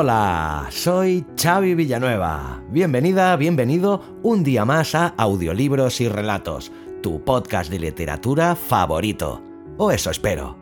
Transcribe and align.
Hola, 0.00 0.68
soy 0.70 1.26
Xavi 1.36 1.74
Villanueva. 1.74 2.62
Bienvenida, 2.70 3.34
bienvenido 3.34 4.20
un 4.22 4.44
día 4.44 4.64
más 4.64 4.94
a 4.94 5.08
Audiolibros 5.16 6.00
y 6.00 6.08
Relatos, 6.08 6.70
tu 7.02 7.24
podcast 7.24 7.68
de 7.68 7.80
literatura 7.80 8.54
favorito. 8.54 9.42
O 9.76 9.90
eso 9.90 10.12
espero. 10.12 10.56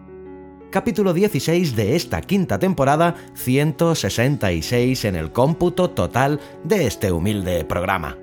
Capítulo 0.71 1.13
16 1.13 1.77
de 1.77 1.97
esta 1.97 2.23
quinta 2.23 2.59
temporada, 2.59 3.15
166 3.35 5.05
en 5.05 5.17
el 5.17 5.31
cómputo 5.33 5.91
total 5.91 6.41
de 6.65 6.87
este 6.87 7.13
humilde 7.13 7.67
programa 7.67 8.17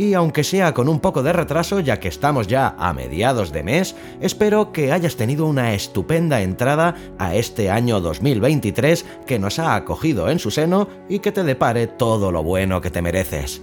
y 0.00 0.14
aunque 0.14 0.44
sea 0.44 0.72
con 0.72 0.88
un 0.88 0.98
poco 0.98 1.22
de 1.22 1.34
retraso 1.34 1.78
ya 1.78 2.00
que 2.00 2.08
estamos 2.08 2.46
ya 2.46 2.74
a 2.78 2.94
mediados 2.94 3.52
de 3.52 3.62
mes, 3.62 3.94
espero 4.22 4.72
que 4.72 4.92
hayas 4.92 5.16
tenido 5.16 5.44
una 5.44 5.74
estupenda 5.74 6.40
entrada 6.40 6.94
a 7.18 7.34
este 7.34 7.68
año 7.68 8.00
2023 8.00 9.04
que 9.26 9.38
nos 9.38 9.58
ha 9.58 9.74
acogido 9.74 10.30
en 10.30 10.38
su 10.38 10.50
seno 10.50 10.88
y 11.10 11.18
que 11.18 11.32
te 11.32 11.44
depare 11.44 11.86
todo 11.86 12.32
lo 12.32 12.42
bueno 12.42 12.80
que 12.80 12.90
te 12.90 13.02
mereces. 13.02 13.60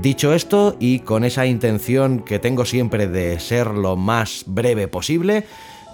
Dicho 0.00 0.32
esto, 0.32 0.76
y 0.80 1.00
con 1.00 1.24
esa 1.24 1.44
intención 1.44 2.20
que 2.20 2.38
tengo 2.38 2.64
siempre 2.64 3.06
de 3.06 3.38
ser 3.38 3.66
lo 3.66 3.96
más 3.96 4.44
breve 4.46 4.88
posible, 4.88 5.44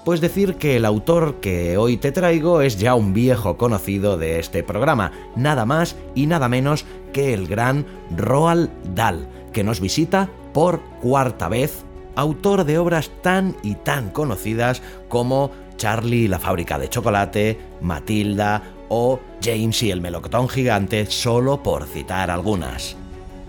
pues 0.04 0.20
decir 0.20 0.54
que 0.54 0.76
el 0.76 0.84
autor 0.84 1.40
que 1.40 1.76
hoy 1.76 1.96
te 1.96 2.12
traigo 2.12 2.62
es 2.62 2.78
ya 2.78 2.94
un 2.94 3.12
viejo 3.12 3.56
conocido 3.56 4.16
de 4.16 4.38
este 4.38 4.62
programa, 4.62 5.10
nada 5.34 5.66
más 5.66 5.96
y 6.14 6.26
nada 6.26 6.48
menos 6.48 6.86
que 7.12 7.34
el 7.34 7.46
gran 7.48 7.84
Roald 8.16 8.70
Dahl 8.94 9.26
que 9.52 9.64
nos 9.64 9.80
visita 9.80 10.28
por 10.52 10.80
cuarta 11.00 11.48
vez, 11.48 11.84
autor 12.16 12.64
de 12.64 12.78
obras 12.78 13.10
tan 13.22 13.56
y 13.62 13.74
tan 13.76 14.10
conocidas 14.10 14.82
como 15.08 15.50
Charlie 15.76 16.24
y 16.24 16.28
la 16.28 16.38
fábrica 16.38 16.78
de 16.78 16.88
chocolate, 16.88 17.58
Matilda 17.80 18.62
o 18.88 19.20
James 19.42 19.82
y 19.82 19.90
el 19.90 20.00
melocotón 20.00 20.48
gigante, 20.48 21.06
solo 21.06 21.62
por 21.62 21.86
citar 21.86 22.30
algunas. 22.30 22.96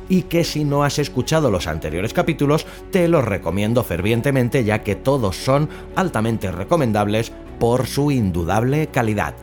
Y 0.08 0.24
que 0.24 0.44
si 0.44 0.64
no 0.64 0.84
has 0.84 1.00
escuchado 1.00 1.52
los 1.52 1.68
anteriores 1.68 2.14
capítulos, 2.14 2.66
te 2.92 3.08
los 3.08 3.26
recomiendo 3.26 3.84
fervientemente 3.84 4.64
ya 4.64 4.84
que 4.84 4.96
todos 4.96 5.36
son 5.36 5.70
altamente 5.96 6.52
recomendables 6.52 7.32
por 7.60 7.88
su 7.88 8.12
indudable 8.12 8.88
calidad. 8.88 9.34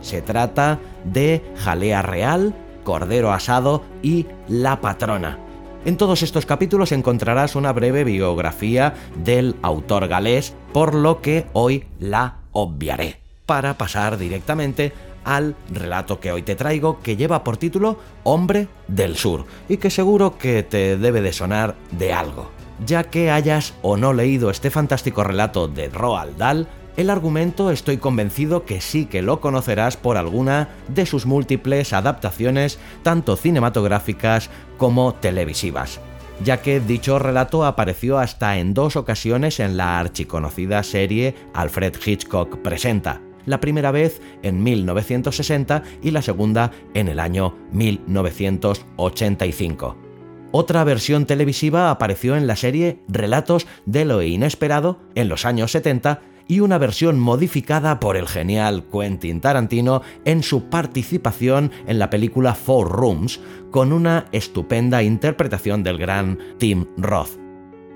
Se 0.00 0.22
trata 0.22 0.80
de 1.04 1.42
Jalea 1.56 2.02
Real, 2.02 2.54
Cordero 2.84 3.32
Asado 3.32 3.82
y 4.02 4.26
La 4.48 4.80
Patrona, 4.80 5.38
en 5.84 5.96
todos 5.96 6.22
estos 6.22 6.46
capítulos 6.46 6.92
encontrarás 6.92 7.54
una 7.54 7.72
breve 7.72 8.04
biografía 8.04 8.94
del 9.24 9.56
autor 9.62 10.08
galés, 10.08 10.54
por 10.72 10.94
lo 10.94 11.20
que 11.20 11.46
hoy 11.52 11.84
la 11.98 12.38
obviaré, 12.52 13.20
para 13.46 13.78
pasar 13.78 14.18
directamente 14.18 14.92
al 15.24 15.56
relato 15.70 16.20
que 16.20 16.32
hoy 16.32 16.42
te 16.42 16.56
traigo, 16.56 17.00
que 17.00 17.16
lleva 17.16 17.44
por 17.44 17.56
título 17.56 17.98
Hombre 18.24 18.68
del 18.88 19.16
Sur, 19.16 19.44
y 19.68 19.76
que 19.76 19.90
seguro 19.90 20.38
que 20.38 20.62
te 20.62 20.96
debe 20.96 21.20
de 21.20 21.32
sonar 21.32 21.76
de 21.92 22.12
algo. 22.12 22.50
Ya 22.86 23.04
que 23.04 23.30
hayas 23.30 23.74
o 23.82 23.96
no 23.96 24.12
leído 24.12 24.50
este 24.50 24.70
fantástico 24.70 25.24
relato 25.24 25.68
de 25.68 25.88
Roald 25.88 26.36
Dahl, 26.38 26.68
el 26.98 27.10
argumento 27.10 27.70
estoy 27.70 27.98
convencido 27.98 28.64
que 28.64 28.80
sí 28.80 29.06
que 29.06 29.22
lo 29.22 29.40
conocerás 29.40 29.96
por 29.96 30.16
alguna 30.16 30.70
de 30.88 31.06
sus 31.06 31.26
múltiples 31.26 31.92
adaptaciones, 31.92 32.80
tanto 33.04 33.36
cinematográficas 33.36 34.50
como 34.76 35.14
televisivas 35.14 36.00
ya 36.42 36.60
que 36.62 36.78
dicho 36.78 37.18
relato 37.18 37.64
apareció 37.64 38.18
hasta 38.18 38.58
en 38.58 38.74
dos 38.74 38.94
ocasiones 38.96 39.58
en 39.58 39.76
la 39.76 39.98
archiconocida 39.98 40.84
serie 40.84 41.34
Alfred 41.52 41.96
Hitchcock 42.04 42.58
Presenta, 42.58 43.20
la 43.44 43.60
primera 43.60 43.90
vez 43.90 44.22
en 44.42 44.62
1960 44.62 45.82
y 46.00 46.12
la 46.12 46.22
segunda 46.22 46.70
en 46.94 47.08
el 47.08 47.18
año 47.18 47.56
1985. 47.72 49.96
Otra 50.52 50.84
versión 50.84 51.26
televisiva 51.26 51.90
apareció 51.90 52.36
en 52.36 52.46
la 52.46 52.54
serie 52.54 53.00
Relatos 53.08 53.66
de 53.84 54.04
lo 54.04 54.22
Inesperado 54.22 55.00
en 55.16 55.28
los 55.28 55.44
años 55.44 55.72
70 55.72 56.20
y 56.48 56.60
una 56.60 56.78
versión 56.78 57.20
modificada 57.20 58.00
por 58.00 58.16
el 58.16 58.26
genial 58.26 58.84
Quentin 58.90 59.40
Tarantino 59.40 60.02
en 60.24 60.42
su 60.42 60.64
participación 60.64 61.70
en 61.86 61.98
la 61.98 62.10
película 62.10 62.54
Four 62.54 62.90
Rooms, 62.90 63.40
con 63.70 63.92
una 63.92 64.26
estupenda 64.32 65.02
interpretación 65.02 65.84
del 65.84 65.98
gran 65.98 66.38
Tim 66.58 66.86
Roth. 66.96 67.38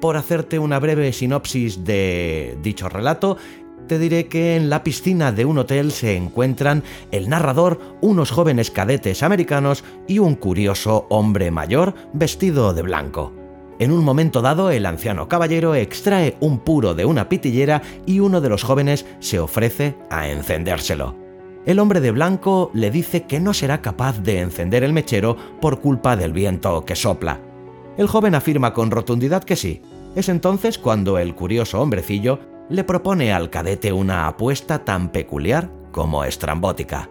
Por 0.01 0.17
hacerte 0.17 0.59
una 0.59 0.79
breve 0.79 1.13
sinopsis 1.13 1.85
de 1.85 2.59
dicho 2.63 2.89
relato, 2.89 3.39
te 3.87 3.99
diré 3.99 4.27
que 4.27 4.57
en 4.57 4.71
la 4.71 4.85
piscina 4.85 5.33
de 5.33 5.45
un 5.45 5.59
hotel 5.59 5.93
se 5.93 6.17
encuentran 6.17 6.83
el 7.11 7.29
narrador, 7.29 7.79
unos 8.01 8.31
jóvenes 8.31 8.71
cadetes 8.71 9.23
americanos 9.23 9.85
y 10.07 10.19
un 10.19 10.35
curioso 10.35 11.07
hombre 11.09 11.51
mayor 11.51 11.95
vestido 12.13 12.75
de 12.75 12.83
blanco. 12.83 13.42
En 13.83 13.91
un 13.91 14.05
momento 14.05 14.43
dado, 14.43 14.71
el 14.71 14.87
anciano 14.87 15.27
caballero 15.27 15.75
extrae 15.75 16.37
un 16.39 16.61
puro 16.61 16.95
de 16.95 17.05
una 17.05 17.29
pitillera 17.29 17.83
y 18.07 18.21
uno 18.21 18.41
de 18.41 18.49
los 18.49 18.63
jóvenes 18.63 19.05
se 19.19 19.41
ofrece 19.41 19.97
a 20.09 20.29
encendérselo. 20.29 21.17
El 21.67 21.81
hombre 21.81 22.01
de 22.01 22.13
blanco 22.13 22.71
le 22.75 22.93
dice 22.93 23.25
que 23.25 23.41
no 23.41 23.53
será 23.53 23.83
capaz 23.83 24.21
de 24.21 24.39
encender 24.39 24.85
el 24.85 24.93
mechero 24.93 25.37
por 25.61 25.81
culpa 25.81 26.15
del 26.15 26.33
viento 26.33 26.85
que 26.85 26.95
sopla. 26.95 27.41
El 27.97 28.07
joven 28.07 28.37
afirma 28.37 28.73
con 28.73 28.93
rotundidad 28.93 29.43
que 29.43 29.57
sí. 29.57 29.83
Es 30.15 30.29
entonces 30.29 30.79
cuando 30.79 31.19
el 31.19 31.35
curioso 31.35 31.81
hombrecillo 31.81 32.39
le 32.69 32.85
propone 32.85 33.33
al 33.33 33.51
cadete 33.51 33.93
una 33.93 34.29
apuesta 34.29 34.85
tan 34.85 35.11
peculiar 35.11 35.73
como 35.91 36.23
estrambótica. 36.23 37.11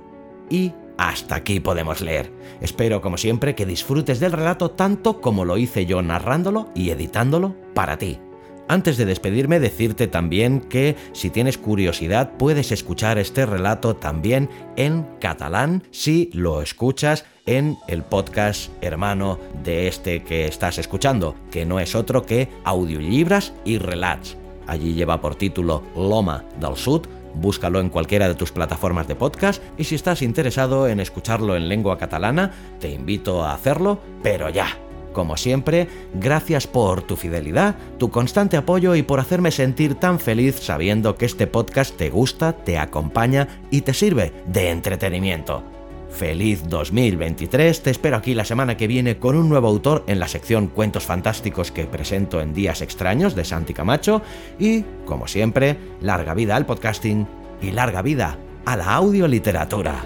Y 0.50 0.72
hasta 1.02 1.36
aquí 1.36 1.60
podemos 1.60 2.02
leer. 2.02 2.32
Espero, 2.62 3.02
como 3.02 3.18
siempre, 3.18 3.56
que 3.56 3.66
disfrutes 3.66 4.20
del 4.20 4.34
relato 4.34 4.72
tanto 4.72 5.20
como 5.20 5.46
lo 5.46 5.58
hice 5.58 5.88
yo 5.88 6.04
narrándolo 6.04 6.70
y 6.76 6.92
editándolo 6.92 7.56
para 7.74 7.98
ti. 7.98 8.20
Antes 8.68 8.98
de 8.98 9.06
despedirme, 9.06 9.60
decirte 9.60 10.08
también 10.08 10.62
que 10.62 10.96
si 11.14 11.32
tienes 11.32 11.58
curiosidad 11.58 12.34
puedes 12.38 12.72
escuchar 12.72 13.18
este 13.18 13.48
relato 13.48 13.96
también 13.96 14.48
en 14.78 15.08
catalán 15.20 15.84
si 15.90 16.30
lo 16.34 16.62
escuchas 16.62 17.26
en 17.48 17.78
el 17.88 18.04
podcast 18.04 18.72
hermano 18.82 19.40
de 19.64 19.88
este 19.88 20.24
que 20.24 20.46
estás 20.46 20.78
escuchando, 20.78 21.36
que 21.50 21.66
no 21.66 21.80
es 21.80 21.96
otro 21.96 22.26
que 22.26 22.48
Audiolibras 22.64 23.54
y 23.66 23.80
Relats. 23.80 24.38
Allí 24.68 24.94
lleva 24.94 25.20
por 25.20 25.36
título 25.36 25.84
Loma 25.96 26.46
del 26.60 26.78
Sud 26.78 27.08
búscalo 27.36 27.80
en 27.80 27.90
cualquiera 27.90 28.28
de 28.28 28.36
tus 28.36 28.52
plataformas 28.52 29.08
de 29.08 29.16
podcast 29.16 29.62
y 29.78 29.84
si 29.84 29.96
estás 29.96 30.22
interesado 30.22 30.88
en 30.88 31.00
escucharlo 31.00 31.56
en 31.56 31.70
lengua 31.70 31.98
catalana, 31.98 32.52
te 32.80 32.90
invito 32.92 33.44
a 33.44 33.54
hacerlo, 33.54 34.00
pero 34.24 34.50
ya. 34.50 34.68
Como 35.14 35.36
siempre, 35.36 35.90
gracias 36.14 36.68
por 36.68 37.02
tu 37.02 37.18
fidelidad, 37.18 37.76
tu 37.98 38.10
constante 38.10 38.56
apoyo 38.56 38.96
y 38.96 39.04
por 39.04 39.20
hacerme 39.20 39.52
sentir 39.52 39.96
tan 39.96 40.20
feliz 40.20 40.60
sabiendo 40.60 41.16
que 41.16 41.26
este 41.26 41.48
podcast 41.48 41.98
te 41.98 42.10
gusta, 42.10 42.54
te 42.54 42.78
acompaña 42.78 43.48
y 43.72 43.82
te 43.82 43.94
sirve 43.94 44.32
de 44.48 44.70
entretenimiento. 44.70 45.64
Feliz 46.12 46.64
2023, 46.68 47.84
te 47.84 47.90
espero 47.90 48.18
aquí 48.18 48.36
la 48.36 48.46
semana 48.46 48.78
que 48.78 48.88
viene 48.88 49.18
con 49.18 49.36
un 49.36 49.50
nuevo 49.50 49.68
autor 49.68 50.04
en 50.08 50.20
la 50.20 50.28
sección 50.28 50.68
Cuentos 50.68 51.06
Fantásticos 51.06 51.72
que 51.72 51.86
presento 51.86 52.42
en 52.42 52.54
Días 52.54 52.82
Extraños 52.82 53.34
de 53.34 53.46
Santi 53.46 53.74
Camacho 53.74 54.22
y, 54.60 54.84
como 55.06 55.28
siempre, 55.28 55.78
larga 56.02 56.34
vida 56.34 56.56
al 56.56 56.66
podcasting 56.66 57.28
y 57.62 57.72
larga 57.72 58.02
vida 58.02 58.38
a 58.66 58.78
la 58.78 58.94
audioliteratura. 58.94 60.04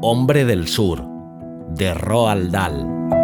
Hombre 0.00 0.44
del 0.44 0.68
Sur, 0.68 1.04
de 1.70 1.92
Roald 1.92 2.52
Dahl. 2.52 3.15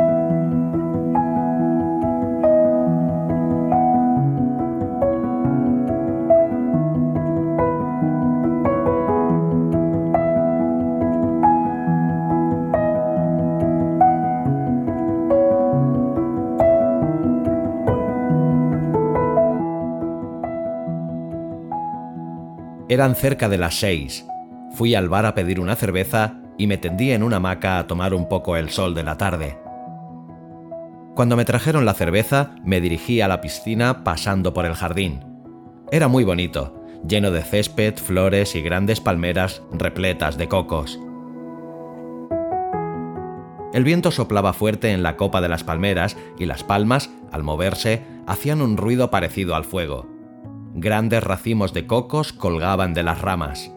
Eran 22.93 23.15
cerca 23.15 23.49
de 23.49 23.57
las 23.57 23.77
seis. 23.77 24.27
Fui 24.75 24.95
al 24.95 25.09
bar 25.09 25.25
a 25.25 25.35
pedir 25.35 25.61
una 25.61 25.77
cerveza 25.77 26.35
y 26.59 26.67
me 26.67 26.77
tendí 26.77 27.13
en 27.13 27.23
una 27.23 27.37
hamaca 27.37 27.79
a 27.79 27.87
tomar 27.87 28.13
un 28.13 28.29
poco 28.29 28.55
el 28.55 28.69
sol 28.69 28.95
de 28.95 29.03
la 29.03 29.17
tarde. 29.17 29.57
Cuando 31.15 31.35
me 31.35 31.47
trajeron 31.47 31.87
la 31.87 31.95
cerveza, 31.95 32.51
me 32.67 32.83
dirigí 32.83 33.23
a 33.23 33.29
la 33.29 33.41
piscina 33.41 34.05
pasando 34.05 34.53
por 34.53 34.67
el 34.67 34.75
jardín. 34.75 35.25
Era 35.91 36.09
muy 36.09 36.25
bonito, 36.25 36.85
lleno 37.09 37.31
de 37.31 37.41
césped, 37.41 37.97
flores 37.97 38.55
y 38.57 38.61
grandes 38.61 39.01
palmeras 39.01 39.63
repletas 39.73 40.37
de 40.37 40.49
cocos. 40.49 41.01
El 43.73 43.85
viento 43.85 44.11
soplaba 44.11 44.53
fuerte 44.53 44.91
en 44.91 45.03
la 45.03 45.17
copa 45.17 45.41
de 45.41 45.49
las 45.49 45.65
palmeras 45.65 46.19
y 46.39 46.45
las 46.45 46.63
palmas, 46.63 47.09
al 47.31 47.43
moverse, 47.43 48.03
hacían 48.27 48.61
un 48.61 48.77
ruido 48.77 49.11
parecido 49.11 49.55
al 49.55 49.65
fuego. 49.65 50.12
Grandes 50.75 51.23
racimos 51.23 51.73
de 51.73 51.87
cocos 51.87 52.33
colgaban 52.33 52.95
de 52.95 53.03
las 53.03 53.21
ramas. 53.21 53.71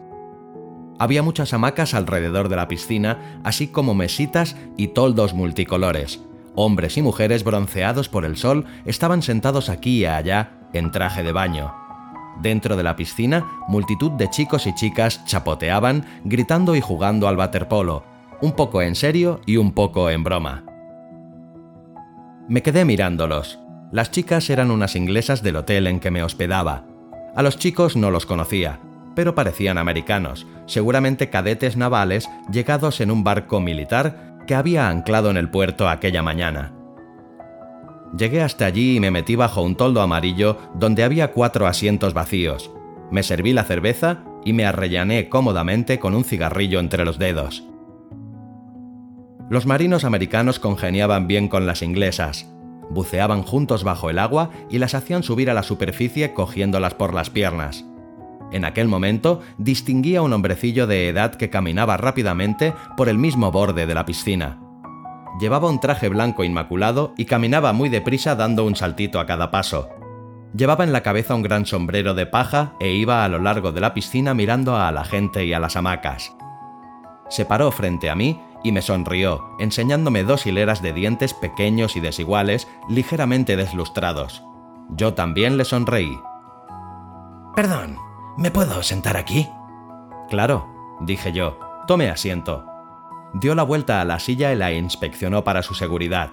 Había 0.98 1.22
muchas 1.22 1.52
hamacas 1.52 1.92
alrededor 1.92 2.48
de 2.48 2.56
la 2.56 2.68
piscina, 2.68 3.40
así 3.44 3.68
como 3.68 3.94
mesitas 3.94 4.56
y 4.78 4.88
toldos 4.88 5.34
multicolores. 5.34 6.22
Hombres 6.54 6.96
y 6.96 7.02
mujeres 7.02 7.44
bronceados 7.44 8.08
por 8.08 8.24
el 8.24 8.38
sol 8.38 8.64
estaban 8.86 9.22
sentados 9.22 9.68
aquí 9.68 9.98
y 9.98 10.06
allá 10.06 10.52
en 10.72 10.90
traje 10.90 11.22
de 11.22 11.32
baño. 11.32 11.74
Dentro 12.40 12.76
de 12.76 12.82
la 12.82 12.96
piscina, 12.96 13.46
multitud 13.68 14.12
de 14.12 14.30
chicos 14.30 14.66
y 14.66 14.74
chicas 14.74 15.22
chapoteaban, 15.26 16.06
gritando 16.24 16.74
y 16.76 16.80
jugando 16.80 17.28
al 17.28 17.36
waterpolo, 17.36 18.04
un 18.40 18.52
poco 18.52 18.80
en 18.80 18.94
serio 18.94 19.40
y 19.44 19.58
un 19.58 19.72
poco 19.72 20.08
en 20.08 20.24
broma. 20.24 20.64
Me 22.48 22.62
quedé 22.62 22.84
mirándolos. 22.84 23.58
Las 23.92 24.10
chicas 24.10 24.50
eran 24.50 24.70
unas 24.70 24.96
inglesas 24.96 25.42
del 25.42 25.56
hotel 25.56 25.86
en 25.86 26.00
que 26.00 26.10
me 26.10 26.22
hospedaba. 26.22 26.84
A 27.36 27.42
los 27.42 27.56
chicos 27.56 27.96
no 27.96 28.10
los 28.10 28.26
conocía, 28.26 28.80
pero 29.14 29.34
parecían 29.34 29.78
americanos, 29.78 30.46
seguramente 30.66 31.30
cadetes 31.30 31.76
navales 31.76 32.28
llegados 32.50 33.00
en 33.00 33.10
un 33.10 33.22
barco 33.22 33.60
militar 33.60 34.38
que 34.46 34.54
había 34.54 34.88
anclado 34.88 35.30
en 35.30 35.36
el 35.36 35.50
puerto 35.50 35.88
aquella 35.88 36.22
mañana. 36.22 36.72
Llegué 38.16 38.42
hasta 38.42 38.66
allí 38.66 38.96
y 38.96 39.00
me 39.00 39.10
metí 39.10 39.36
bajo 39.36 39.62
un 39.62 39.76
toldo 39.76 40.00
amarillo 40.00 40.58
donde 40.74 41.04
había 41.04 41.32
cuatro 41.32 41.66
asientos 41.66 42.14
vacíos. 42.14 42.70
Me 43.10 43.22
serví 43.22 43.52
la 43.52 43.64
cerveza 43.64 44.24
y 44.44 44.52
me 44.52 44.64
arrellané 44.64 45.28
cómodamente 45.28 45.98
con 45.98 46.14
un 46.14 46.24
cigarrillo 46.24 46.80
entre 46.80 47.04
los 47.04 47.18
dedos. 47.18 47.64
Los 49.48 49.66
marinos 49.66 50.04
americanos 50.04 50.58
congeniaban 50.58 51.26
bien 51.28 51.48
con 51.48 51.66
las 51.66 51.82
inglesas. 51.82 52.48
Buceaban 52.90 53.42
juntos 53.42 53.84
bajo 53.84 54.10
el 54.10 54.18
agua 54.18 54.50
y 54.70 54.78
las 54.78 54.94
hacían 54.94 55.22
subir 55.22 55.50
a 55.50 55.54
la 55.54 55.62
superficie 55.62 56.32
cogiéndolas 56.32 56.94
por 56.94 57.14
las 57.14 57.30
piernas. 57.30 57.84
En 58.52 58.64
aquel 58.64 58.86
momento 58.86 59.40
distinguía 59.58 60.22
un 60.22 60.32
hombrecillo 60.32 60.86
de 60.86 61.08
edad 61.08 61.34
que 61.34 61.50
caminaba 61.50 61.96
rápidamente 61.96 62.74
por 62.96 63.08
el 63.08 63.18
mismo 63.18 63.50
borde 63.50 63.86
de 63.86 63.94
la 63.94 64.06
piscina. 64.06 64.60
Llevaba 65.40 65.68
un 65.68 65.80
traje 65.80 66.08
blanco 66.08 66.44
inmaculado 66.44 67.12
y 67.16 67.26
caminaba 67.26 67.72
muy 67.72 67.88
deprisa 67.88 68.36
dando 68.36 68.64
un 68.64 68.76
saltito 68.76 69.20
a 69.20 69.26
cada 69.26 69.50
paso. 69.50 69.88
Llevaba 70.56 70.84
en 70.84 70.92
la 70.92 71.02
cabeza 71.02 71.34
un 71.34 71.42
gran 71.42 71.66
sombrero 71.66 72.14
de 72.14 72.24
paja 72.24 72.74
e 72.80 72.92
iba 72.92 73.24
a 73.24 73.28
lo 73.28 73.38
largo 73.40 73.72
de 73.72 73.80
la 73.80 73.92
piscina 73.92 74.32
mirando 74.32 74.76
a 74.76 74.90
la 74.92 75.04
gente 75.04 75.44
y 75.44 75.52
a 75.52 75.58
las 75.58 75.76
hamacas. 75.76 76.34
Se 77.28 77.44
paró 77.44 77.70
frente 77.72 78.08
a 78.08 78.14
mí 78.14 78.40
y 78.66 78.72
me 78.72 78.82
sonrió, 78.82 79.56
enseñándome 79.58 80.24
dos 80.24 80.46
hileras 80.46 80.82
de 80.82 80.92
dientes 80.92 81.34
pequeños 81.34 81.96
y 81.96 82.00
desiguales, 82.00 82.68
ligeramente 82.88 83.56
deslustrados. 83.56 84.42
Yo 84.90 85.14
también 85.14 85.56
le 85.56 85.64
sonreí. 85.64 86.18
Perdón, 87.54 87.98
¿Me 88.36 88.50
puedo 88.50 88.82
sentar 88.82 89.16
aquí? 89.16 89.48
Claro, 90.28 90.68
dije 91.00 91.32
yo. 91.32 91.58
Tome 91.86 92.10
asiento. 92.10 92.66
Dio 93.32 93.54
la 93.54 93.62
vuelta 93.62 94.00
a 94.00 94.04
la 94.04 94.18
silla 94.18 94.52
y 94.52 94.56
la 94.56 94.72
inspeccionó 94.72 95.42
para 95.42 95.62
su 95.62 95.72
seguridad. 95.72 96.32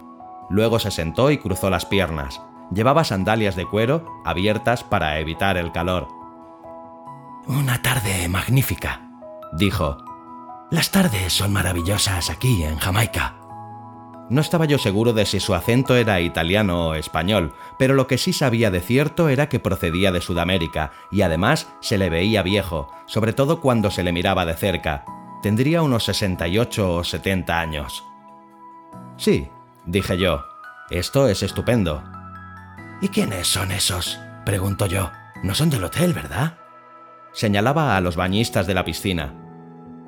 Luego 0.50 0.80
se 0.80 0.92
sentó 0.92 1.32
y 1.32 1.38
cruzó 1.38 1.70
las 1.70 1.86
piernas. 1.86 2.42
Llevaba 2.74 3.06
sandalias 3.06 3.56
de 3.56 3.66
cuero 3.66 4.22
abiertas 4.26 4.84
para 4.84 5.18
evitar 5.20 5.56
el 5.56 5.72
calor. 5.72 6.10
Una 7.48 7.82
tarde 7.82 8.28
magnífica, 8.28 9.02
dijo. 9.54 9.98
Las 10.74 10.90
tardes 10.90 11.32
son 11.32 11.54
maravillosas 11.54 12.32
aquí 12.32 12.64
en 12.64 12.80
Jamaica. 12.80 13.36
No 14.32 14.42
estaba 14.42 14.66
yo 14.66 14.80
seguro 14.80 15.14
de 15.14 15.28
si 15.28 15.40
su 15.40 15.54
acento 15.54 15.96
era 15.96 16.20
italiano 16.20 16.88
o 16.88 16.94
español, 16.96 17.54
pero 17.78 17.94
lo 17.94 18.08
que 18.08 18.18
sí 18.18 18.34
sabía 18.34 18.72
de 18.72 18.82
cierto 18.82 19.30
era 19.30 19.50
que 19.50 19.60
procedía 19.60 20.12
de 20.12 20.20
Sudamérica, 20.20 20.92
y 21.12 21.22
además 21.22 21.68
se 21.80 22.00
le 22.00 22.10
veía 22.10 22.42
viejo, 22.42 22.90
sobre 23.06 23.34
todo 23.34 23.62
cuando 23.62 23.92
se 23.92 24.02
le 24.02 24.12
miraba 24.12 24.48
de 24.48 24.56
cerca. 24.56 25.06
Tendría 25.44 25.84
unos 25.84 26.06
68 26.06 26.92
o 26.92 27.04
70 27.04 27.60
años. 27.60 28.04
Sí, 29.18 29.50
dije 29.86 30.18
yo, 30.18 30.44
esto 30.90 31.28
es 31.28 31.44
estupendo. 31.44 32.04
¿Y 33.00 33.10
quiénes 33.10 33.46
son 33.46 33.72
esos? 33.72 34.18
preguntó 34.44 34.88
yo. 34.88 35.12
No 35.44 35.54
son 35.54 35.70
del 35.70 35.84
hotel, 35.84 36.14
¿verdad? 36.14 36.58
Señalaba 37.32 37.96
a 37.96 38.02
los 38.02 38.16
bañistas 38.16 38.66
de 38.66 38.74
la 38.74 38.84
piscina. 38.84 39.43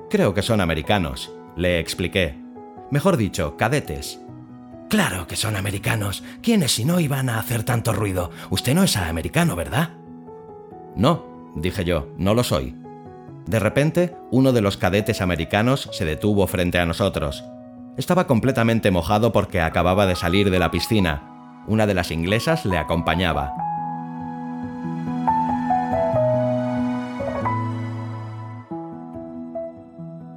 Creo 0.09 0.33
que 0.33 0.41
son 0.41 0.61
americanos, 0.61 1.31
le 1.55 1.79
expliqué. 1.79 2.37
Mejor 2.91 3.17
dicho, 3.17 3.57
cadetes. 3.57 4.19
Claro 4.89 5.25
que 5.27 5.35
son 5.35 5.55
americanos. 5.55 6.23
¿Quiénes 6.43 6.73
si 6.73 6.85
no 6.85 6.99
iban 6.99 7.27
a 7.29 7.39
hacer 7.39 7.63
tanto 7.63 7.91
ruido? 7.91 8.29
Usted 8.51 8.75
no 8.75 8.83
es 8.83 8.95
americano, 8.97 9.55
¿verdad? 9.55 9.91
No, 10.95 11.51
dije 11.55 11.83
yo, 11.83 12.07
no 12.17 12.35
lo 12.35 12.43
soy. 12.43 12.75
De 13.47 13.59
repente, 13.59 14.15
uno 14.31 14.53
de 14.53 14.61
los 14.61 14.77
cadetes 14.77 15.21
americanos 15.21 15.89
se 15.91 16.05
detuvo 16.05 16.45
frente 16.47 16.79
a 16.79 16.85
nosotros. 16.85 17.43
Estaba 17.97 18.27
completamente 18.27 18.91
mojado 18.91 19.31
porque 19.31 19.61
acababa 19.61 20.05
de 20.05 20.15
salir 20.15 20.51
de 20.51 20.59
la 20.59 20.71
piscina. 20.71 21.63
Una 21.67 21.87
de 21.87 21.93
las 21.95 22.11
inglesas 22.11 22.65
le 22.65 22.77
acompañaba. 22.77 23.53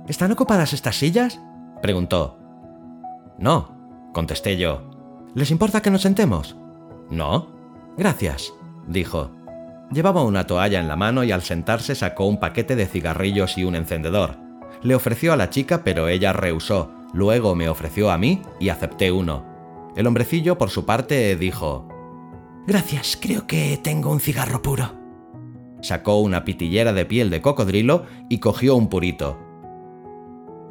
¿Están 0.08 0.32
ocupadas 0.32 0.72
estas 0.72 0.96
sillas? 0.96 1.38
preguntó. 1.82 2.38
No, 3.38 4.10
contesté 4.14 4.56
yo. 4.56 4.90
¿Les 5.34 5.50
importa 5.50 5.82
que 5.82 5.90
nos 5.90 6.00
sentemos? 6.00 6.56
No. 7.10 7.48
Gracias, 7.98 8.54
dijo. 8.86 9.30
Llevaba 9.92 10.22
una 10.22 10.46
toalla 10.46 10.80
en 10.80 10.88
la 10.88 10.96
mano 10.96 11.24
y 11.24 11.32
al 11.32 11.42
sentarse 11.42 11.94
sacó 11.94 12.24
un 12.26 12.40
paquete 12.40 12.74
de 12.74 12.86
cigarrillos 12.86 13.58
y 13.58 13.64
un 13.64 13.74
encendedor. 13.74 14.38
Le 14.82 14.94
ofreció 14.94 15.34
a 15.34 15.36
la 15.36 15.50
chica 15.50 15.84
pero 15.84 16.08
ella 16.08 16.32
rehusó. 16.32 16.90
Luego 17.12 17.54
me 17.54 17.68
ofreció 17.68 18.10
a 18.10 18.16
mí 18.16 18.42
y 18.60 18.70
acepté 18.70 19.12
uno. 19.12 19.44
El 19.94 20.06
hombrecillo, 20.06 20.56
por 20.56 20.70
su 20.70 20.86
parte, 20.86 21.36
dijo, 21.36 21.86
Gracias, 22.66 23.18
creo 23.20 23.46
que 23.46 23.78
tengo 23.82 24.10
un 24.10 24.20
cigarro 24.20 24.62
puro. 24.62 24.92
Sacó 25.82 26.18
una 26.18 26.44
pitillera 26.44 26.92
de 26.92 27.04
piel 27.04 27.30
de 27.30 27.42
cocodrilo 27.42 28.04
y 28.28 28.38
cogió 28.38 28.74
un 28.74 28.88
purito. 28.88 29.47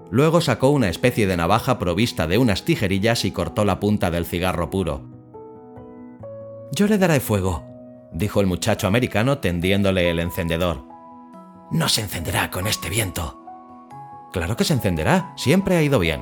Luego 0.09 0.41
sacó 0.41 0.69
una 0.69 0.89
especie 0.89 1.27
de 1.27 1.37
navaja 1.37 1.79
provista 1.79 2.27
de 2.27 2.37
unas 2.37 2.63
tijerillas 2.63 3.25
y 3.25 3.31
cortó 3.31 3.65
la 3.65 3.79
punta 3.79 4.09
del 4.09 4.25
cigarro 4.25 4.69
puro. 4.69 5.01
Yo 6.71 6.87
le 6.87 6.97
daré 6.97 7.19
fuego, 7.19 7.65
dijo 8.11 8.39
el 8.39 8.47
muchacho 8.47 8.87
americano 8.87 9.39
tendiéndole 9.39 10.09
el 10.09 10.19
encendedor. 10.19 10.85
No 11.71 11.89
se 11.89 12.01
encenderá 12.01 12.49
con 12.51 12.67
este 12.67 12.89
viento. 12.89 13.43
Claro 14.31 14.55
que 14.55 14.63
se 14.63 14.73
encenderá, 14.73 15.33
siempre 15.35 15.75
ha 15.75 15.81
ido 15.81 15.99
bien. 15.99 16.21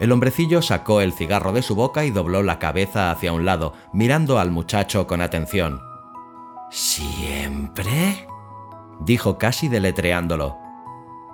El 0.00 0.12
hombrecillo 0.12 0.62
sacó 0.62 1.00
el 1.00 1.12
cigarro 1.12 1.52
de 1.52 1.62
su 1.62 1.74
boca 1.74 2.04
y 2.04 2.10
dobló 2.10 2.42
la 2.42 2.58
cabeza 2.58 3.10
hacia 3.10 3.32
un 3.32 3.44
lado, 3.44 3.72
mirando 3.92 4.38
al 4.38 4.50
muchacho 4.50 5.06
con 5.06 5.20
atención. 5.20 5.80
¿Siempre? 6.70 8.26
dijo 9.00 9.38
casi 9.38 9.68
deletreándolo. 9.68 10.56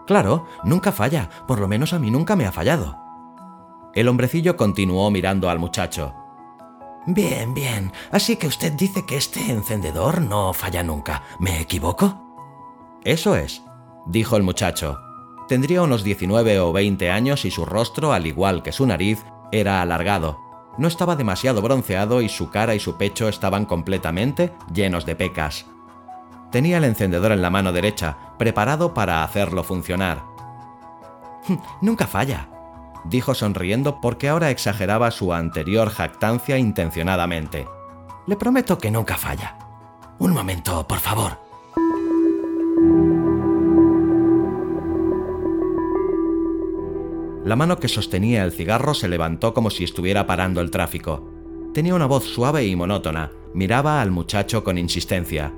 Claro, 0.07 0.47
nunca 0.65 0.93
falla, 0.93 1.31
por 1.47 1.61
lo 1.61 1.69
menos 1.69 1.93
a 1.93 1.99
mí 1.99 2.11
nunca 2.11 2.37
me 2.37 2.47
ha 2.47 2.53
fallado. 2.53 2.99
El 3.95 4.09
hombrecillo 4.09 4.57
continuó 4.57 5.11
mirando 5.11 5.49
al 5.49 5.59
muchacho. 5.59 6.15
Bien, 7.07 7.55
bien. 7.55 7.93
Así 8.11 8.37
que 8.37 8.47
usted 8.47 8.73
dice 8.73 9.05
que 9.07 9.17
este 9.17 9.51
encendedor 9.51 10.21
no 10.23 10.53
falla 10.53 10.83
nunca. 10.83 11.23
¿Me 11.39 11.61
equivoco? 11.61 12.21
Eso 13.05 13.37
es, 13.37 13.63
dijo 14.07 14.37
el 14.37 14.43
muchacho. 14.43 14.99
Tendría 15.47 15.83
unos 15.83 16.03
19 16.03 16.59
o 16.61 16.73
20 16.73 17.11
años 17.11 17.45
y 17.45 17.51
su 17.51 17.67
rostro, 17.67 18.13
al 18.13 18.27
igual 18.27 18.63
que 18.63 18.73
su 18.73 18.87
nariz, 18.87 19.25
era 19.53 19.83
alargado. 19.83 20.41
No 20.79 20.89
estaba 20.89 21.15
demasiado 21.15 21.61
bronceado 21.61 22.23
y 22.23 22.29
su 22.29 22.51
cara 22.51 22.75
y 22.75 22.81
su 22.81 22.97
pecho 22.97 23.29
estaban 23.29 23.67
completamente 23.67 24.55
llenos 24.73 25.05
de 25.05 25.15
pecas. 25.15 25.67
Tenía 26.51 26.79
el 26.79 26.85
encendedor 26.85 27.33
en 27.33 27.43
la 27.43 27.51
mano 27.51 27.73
derecha, 27.73 28.17
preparado 28.39 28.95
para 28.95 29.23
hacerlo 29.23 29.65
funcionar. 29.65 30.23
Nunca 31.81 32.07
falla, 32.07 32.49
dijo 33.05 33.35
sonriendo 33.35 34.01
porque 34.01 34.29
ahora 34.29 34.51
exageraba 34.51 35.11
su 35.11 35.33
anterior 35.33 35.91
jactancia 35.91 36.59
intencionadamente. 36.59 37.67
Le 38.27 38.37
prometo 38.37 38.79
que 38.79 38.91
nunca 38.91 39.19
falla. 39.19 39.59
Un 40.19 40.33
momento, 40.33 40.87
por 40.89 40.99
favor. 40.99 41.39
La 47.45 47.57
mano 47.57 47.79
que 47.79 47.89
sostenía 47.89 48.43
el 48.45 48.53
cigarro 48.53 48.95
se 48.95 49.09
levantó 49.09 49.53
como 49.53 49.69
si 49.69 49.85
estuviera 49.85 50.27
parando 50.27 50.63
el 50.63 50.71
tráfico. 50.71 51.31
Tenía 51.75 51.95
una 51.95 52.07
voz 52.07 52.25
suave 52.25 52.65
y 52.65 52.75
monótona. 52.75 53.33
Miraba 53.53 54.01
al 54.01 54.11
muchacho 54.11 54.65
con 54.65 54.79
insistencia. 54.79 55.53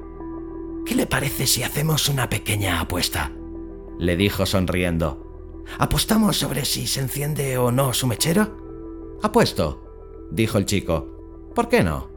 ¿Qué 0.86 0.94
le 0.94 1.06
parece 1.06 1.48
si 1.48 1.64
hacemos 1.64 2.08
una 2.08 2.30
pequeña 2.30 2.80
apuesta? 2.80 3.32
Le 3.98 4.16
dijo 4.16 4.46
sonriendo. 4.46 5.64
¿Apostamos 5.78 6.36
sobre 6.36 6.64
si 6.64 6.86
se 6.86 7.00
enciende 7.00 7.58
o 7.58 7.72
no 7.72 7.92
su 7.92 8.06
mechero? 8.06 9.16
Apuesto, 9.20 9.82
dijo 10.30 10.58
el 10.58 10.64
chico. 10.64 11.50
¿Por 11.56 11.68
qué 11.68 11.82
no? 11.82 12.08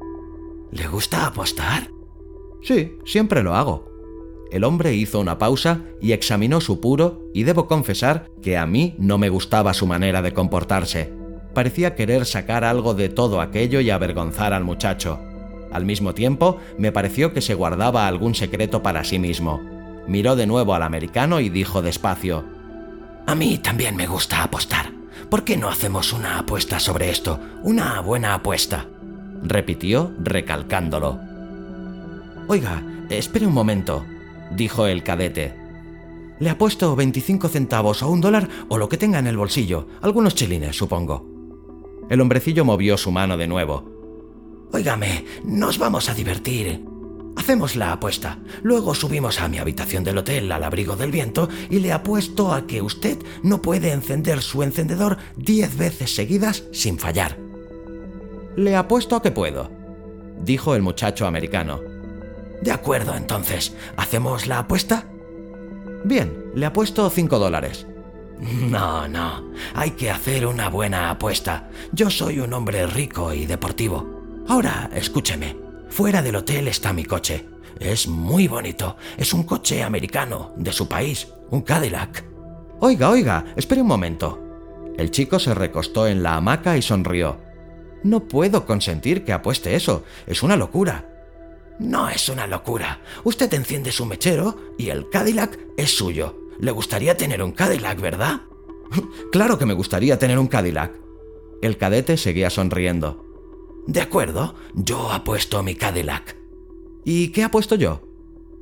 ¿Le 0.71 0.87
gusta 0.87 1.25
apostar? 1.25 1.89
Sí, 2.61 2.99
siempre 3.05 3.41
lo 3.41 3.55
hago. 3.55 3.89
El 4.51 4.63
hombre 4.63 4.93
hizo 4.93 5.19
una 5.19 5.39
pausa 5.39 5.85
y 5.99 6.11
examinó 6.11 6.61
su 6.61 6.79
puro 6.79 7.23
y 7.33 7.43
debo 7.43 7.65
confesar 7.65 8.29
que 8.41 8.55
a 8.57 8.67
mí 8.67 8.95
no 8.99 9.17
me 9.17 9.29
gustaba 9.29 9.73
su 9.73 9.87
manera 9.87 10.21
de 10.21 10.33
comportarse. 10.33 11.11
Parecía 11.55 11.95
querer 11.95 12.25
sacar 12.25 12.63
algo 12.63 12.93
de 12.93 13.09
todo 13.09 13.41
aquello 13.41 13.79
y 13.79 13.89
avergonzar 13.89 14.53
al 14.53 14.63
muchacho. 14.63 15.19
Al 15.71 15.85
mismo 15.85 16.13
tiempo, 16.13 16.57
me 16.77 16.91
pareció 16.91 17.33
que 17.33 17.41
se 17.41 17.53
guardaba 17.53 18.07
algún 18.07 18.35
secreto 18.35 18.81
para 18.81 19.03
sí 19.03 19.19
mismo. 19.19 19.61
Miró 20.07 20.35
de 20.35 20.47
nuevo 20.47 20.73
al 20.73 20.83
americano 20.83 21.39
y 21.39 21.49
dijo 21.49 21.81
despacio, 21.81 22.43
A 23.27 23.35
mí 23.35 23.59
también 23.59 23.95
me 23.95 24.07
gusta 24.07 24.43
apostar. 24.43 24.91
¿Por 25.29 25.43
qué 25.43 25.57
no 25.57 25.69
hacemos 25.69 26.13
una 26.13 26.39
apuesta 26.39 26.79
sobre 26.79 27.11
esto? 27.11 27.39
Una 27.61 28.01
buena 28.01 28.33
apuesta. 28.33 28.87
Repitió 29.43 30.11
recalcándolo. 30.19 31.19
Oiga, 32.47 32.81
espere 33.09 33.45
un 33.45 33.53
momento, 33.53 34.03
dijo 34.55 34.87
el 34.87 35.03
cadete. 35.03 35.55
Le 36.39 36.49
apuesto 36.49 36.95
25 36.95 37.47
centavos 37.49 38.01
o 38.01 38.09
un 38.09 38.21
dólar 38.21 38.47
o 38.69 38.77
lo 38.77 38.89
que 38.89 38.97
tenga 38.97 39.19
en 39.19 39.27
el 39.27 39.37
bolsillo, 39.37 39.87
algunos 40.01 40.33
chilines, 40.33 40.75
supongo. 40.75 41.27
El 42.09 42.21
hombrecillo 42.21 42.65
movió 42.65 42.97
su 42.97 43.11
mano 43.11 43.37
de 43.37 43.47
nuevo. 43.47 43.98
Óigame, 44.71 45.25
nos 45.43 45.77
vamos 45.79 46.09
a 46.09 46.13
divertir. 46.13 46.85
Hacemos 47.35 47.75
la 47.75 47.93
apuesta. 47.93 48.37
Luego 48.61 48.93
subimos 48.93 49.39
a 49.39 49.47
mi 49.47 49.57
habitación 49.57 50.03
del 50.03 50.17
hotel 50.19 50.51
al 50.51 50.63
abrigo 50.63 50.95
del 50.95 51.11
viento 51.11 51.49
y 51.69 51.79
le 51.79 51.91
apuesto 51.91 52.53
a 52.53 52.67
que 52.67 52.81
usted 52.81 53.17
no 53.43 53.61
puede 53.61 53.91
encender 53.91 54.41
su 54.41 54.61
encendedor 54.61 55.17
diez 55.35 55.77
veces 55.77 56.13
seguidas 56.13 56.65
sin 56.71 56.99
fallar. 56.99 57.37
Le 58.55 58.75
apuesto 58.75 59.15
a 59.15 59.21
que 59.21 59.31
puedo, 59.31 59.71
dijo 60.43 60.75
el 60.75 60.81
muchacho 60.81 61.25
americano. 61.25 61.79
De 62.61 62.71
acuerdo, 62.71 63.15
entonces, 63.15 63.73
¿hacemos 63.95 64.45
la 64.45 64.59
apuesta? 64.59 65.07
Bien, 66.03 66.51
le 66.53 66.65
apuesto 66.65 67.09
cinco 67.09 67.39
dólares. 67.39 67.87
No, 68.39 69.07
no, 69.07 69.51
hay 69.73 69.91
que 69.91 70.11
hacer 70.11 70.45
una 70.45 70.69
buena 70.69 71.09
apuesta. 71.09 71.69
Yo 71.91 72.09
soy 72.09 72.39
un 72.39 72.53
hombre 72.53 72.85
rico 72.85 73.33
y 73.33 73.45
deportivo. 73.45 74.18
Ahora, 74.49 74.89
escúcheme, 74.95 75.55
fuera 75.89 76.23
del 76.23 76.35
hotel 76.35 76.67
está 76.69 76.91
mi 76.91 77.05
coche. 77.05 77.45
Es 77.79 78.07
muy 78.07 78.47
bonito, 78.47 78.97
es 79.15 79.31
un 79.31 79.43
coche 79.43 79.83
americano, 79.83 80.53
de 80.57 80.73
su 80.73 80.89
país, 80.89 81.27
un 81.51 81.61
Cadillac. 81.61 82.25
Oiga, 82.79 83.11
oiga, 83.11 83.45
espere 83.55 83.83
un 83.83 83.87
momento. 83.87 84.39
El 84.97 85.11
chico 85.11 85.37
se 85.37 85.53
recostó 85.53 86.07
en 86.07 86.23
la 86.23 86.35
hamaca 86.35 86.75
y 86.75 86.81
sonrió. 86.81 87.37
No 88.03 88.27
puedo 88.27 88.65
consentir 88.65 89.23
que 89.23 89.33
apueste 89.33 89.75
eso, 89.75 90.03
es 90.25 90.41
una 90.41 90.57
locura. 90.57 91.07
No 91.77 92.09
es 92.09 92.27
una 92.27 92.47
locura. 92.47 93.01
Usted 93.23 93.53
enciende 93.53 93.91
su 93.91 94.07
mechero 94.07 94.73
y 94.79 94.89
el 94.89 95.11
Cadillac 95.11 95.59
es 95.77 95.95
suyo. 95.95 96.49
Le 96.59 96.71
gustaría 96.71 97.15
tener 97.15 97.43
un 97.43 97.51
Cadillac, 97.51 98.01
¿verdad? 98.01 98.41
claro 99.31 99.59
que 99.59 99.67
me 99.67 99.75
gustaría 99.75 100.17
tener 100.17 100.39
un 100.39 100.47
Cadillac. 100.47 100.91
El 101.61 101.77
cadete 101.77 102.17
seguía 102.17 102.49
sonriendo. 102.49 103.28
De 103.89 104.01
acuerdo, 104.01 104.53
yo 104.75 105.11
apuesto 105.11 105.63
mi 105.63 105.73
Cadillac. 105.73 106.37
¿Y 107.03 107.29
qué 107.29 107.43
apuesto 107.43 107.73
yo? 107.73 108.03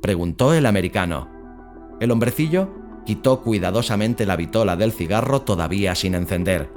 preguntó 0.00 0.54
el 0.54 0.64
americano. 0.64 1.28
El 2.00 2.12
hombrecillo 2.12 2.70
quitó 3.04 3.42
cuidadosamente 3.42 4.24
la 4.24 4.36
vitola 4.36 4.74
del 4.74 4.90
cigarro 4.90 5.42
todavía 5.42 5.94
sin 5.94 6.14
encender. 6.14 6.72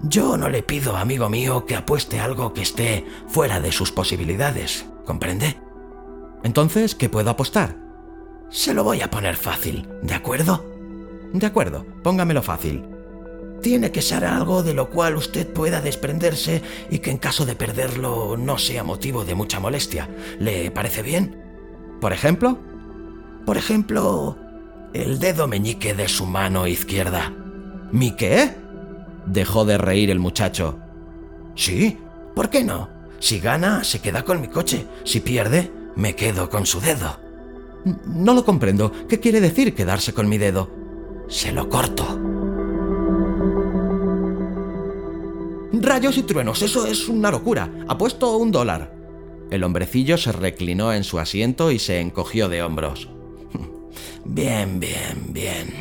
Yo 0.00 0.38
no 0.38 0.48
le 0.48 0.62
pido, 0.62 0.96
amigo 0.96 1.28
mío, 1.28 1.66
que 1.66 1.76
apueste 1.76 2.18
algo 2.18 2.54
que 2.54 2.62
esté 2.62 3.04
fuera 3.28 3.60
de 3.60 3.72
sus 3.72 3.92
posibilidades, 3.92 4.86
¿comprende? 5.04 5.60
Entonces, 6.42 6.94
¿qué 6.94 7.10
puedo 7.10 7.28
apostar? 7.28 7.76
Se 8.48 8.72
lo 8.72 8.84
voy 8.84 9.02
a 9.02 9.10
poner 9.10 9.36
fácil, 9.36 9.86
¿de 10.02 10.14
acuerdo? 10.14 10.64
De 11.34 11.46
acuerdo, 11.46 11.84
póngamelo 12.02 12.40
fácil. 12.40 12.89
Tiene 13.62 13.92
que 13.92 14.00
ser 14.00 14.24
algo 14.24 14.62
de 14.62 14.72
lo 14.72 14.88
cual 14.88 15.16
usted 15.16 15.46
pueda 15.46 15.80
desprenderse 15.80 16.62
y 16.90 17.00
que 17.00 17.10
en 17.10 17.18
caso 17.18 17.44
de 17.44 17.54
perderlo 17.54 18.36
no 18.38 18.56
sea 18.56 18.84
motivo 18.84 19.24
de 19.24 19.34
mucha 19.34 19.60
molestia. 19.60 20.08
¿Le 20.38 20.70
parece 20.70 21.02
bien? 21.02 21.42
¿Por 22.00 22.12
ejemplo? 22.12 22.58
Por 23.44 23.58
ejemplo, 23.58 24.38
el 24.94 25.18
dedo 25.18 25.46
meñique 25.46 25.94
de 25.94 26.08
su 26.08 26.24
mano 26.24 26.66
izquierda. 26.66 27.32
¿Mi 27.92 28.16
qué? 28.16 28.54
Dejó 29.26 29.64
de 29.66 29.76
reír 29.76 30.10
el 30.10 30.20
muchacho. 30.20 30.78
Sí, 31.54 31.98
¿por 32.34 32.48
qué 32.48 32.64
no? 32.64 32.88
Si 33.18 33.40
gana, 33.40 33.84
se 33.84 34.00
queda 34.00 34.24
con 34.24 34.40
mi 34.40 34.48
coche. 34.48 34.86
Si 35.04 35.20
pierde, 35.20 35.70
me 35.96 36.16
quedo 36.16 36.48
con 36.48 36.64
su 36.64 36.80
dedo. 36.80 37.20
No 38.06 38.32
lo 38.32 38.44
comprendo. 38.44 38.92
¿Qué 39.08 39.20
quiere 39.20 39.40
decir 39.40 39.74
quedarse 39.74 40.14
con 40.14 40.28
mi 40.28 40.38
dedo? 40.38 40.70
Se 41.28 41.52
lo 41.52 41.68
corto. 41.68 42.39
Rayos 45.80 46.18
y 46.18 46.22
truenos, 46.24 46.60
eso 46.60 46.86
es 46.86 47.08
una 47.08 47.30
locura. 47.30 47.70
Apuesto 47.88 48.36
un 48.36 48.52
dólar. 48.52 48.94
El 49.50 49.64
hombrecillo 49.64 50.18
se 50.18 50.30
reclinó 50.30 50.92
en 50.92 51.04
su 51.04 51.18
asiento 51.18 51.70
y 51.70 51.78
se 51.78 52.00
encogió 52.00 52.50
de 52.50 52.62
hombros. 52.62 53.08
Bien, 54.26 54.78
bien, 54.78 55.24
bien. 55.28 55.72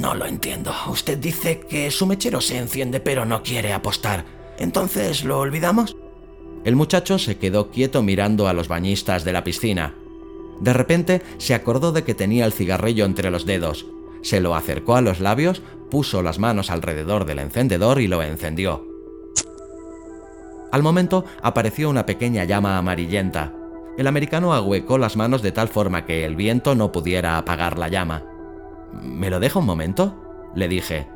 No 0.00 0.14
lo 0.14 0.26
entiendo. 0.26 0.72
Usted 0.88 1.18
dice 1.18 1.60
que 1.68 1.90
su 1.90 2.06
mechero 2.06 2.40
se 2.40 2.56
enciende 2.56 3.00
pero 3.00 3.26
no 3.26 3.42
quiere 3.42 3.72
apostar. 3.72 4.24
¿Entonces 4.58 5.24
lo 5.24 5.40
olvidamos? 5.40 5.96
El 6.64 6.76
muchacho 6.76 7.18
se 7.18 7.38
quedó 7.38 7.70
quieto 7.72 8.02
mirando 8.04 8.46
a 8.46 8.52
los 8.52 8.68
bañistas 8.68 9.24
de 9.24 9.32
la 9.32 9.42
piscina. 9.42 9.94
De 10.60 10.72
repente 10.72 11.20
se 11.38 11.54
acordó 11.54 11.90
de 11.90 12.04
que 12.04 12.14
tenía 12.14 12.46
el 12.46 12.52
cigarrillo 12.52 13.04
entre 13.04 13.30
los 13.30 13.44
dedos. 13.44 13.86
Se 14.26 14.40
lo 14.40 14.56
acercó 14.56 14.96
a 14.96 15.02
los 15.02 15.20
labios, 15.20 15.62
puso 15.88 16.20
las 16.20 16.40
manos 16.40 16.72
alrededor 16.72 17.26
del 17.26 17.38
encendedor 17.38 18.00
y 18.00 18.08
lo 18.08 18.24
encendió. 18.24 18.84
Al 20.72 20.82
momento 20.82 21.24
apareció 21.42 21.88
una 21.88 22.06
pequeña 22.06 22.42
llama 22.42 22.76
amarillenta. 22.76 23.54
El 23.96 24.08
americano 24.08 24.52
ahuecó 24.52 24.98
las 24.98 25.16
manos 25.16 25.42
de 25.42 25.52
tal 25.52 25.68
forma 25.68 26.06
que 26.06 26.24
el 26.24 26.34
viento 26.34 26.74
no 26.74 26.90
pudiera 26.90 27.38
apagar 27.38 27.78
la 27.78 27.86
llama. 27.86 28.24
¿Me 29.00 29.30
lo 29.30 29.38
deja 29.38 29.60
un 29.60 29.66
momento? 29.66 30.20
le 30.56 30.66
dije. 30.66 31.06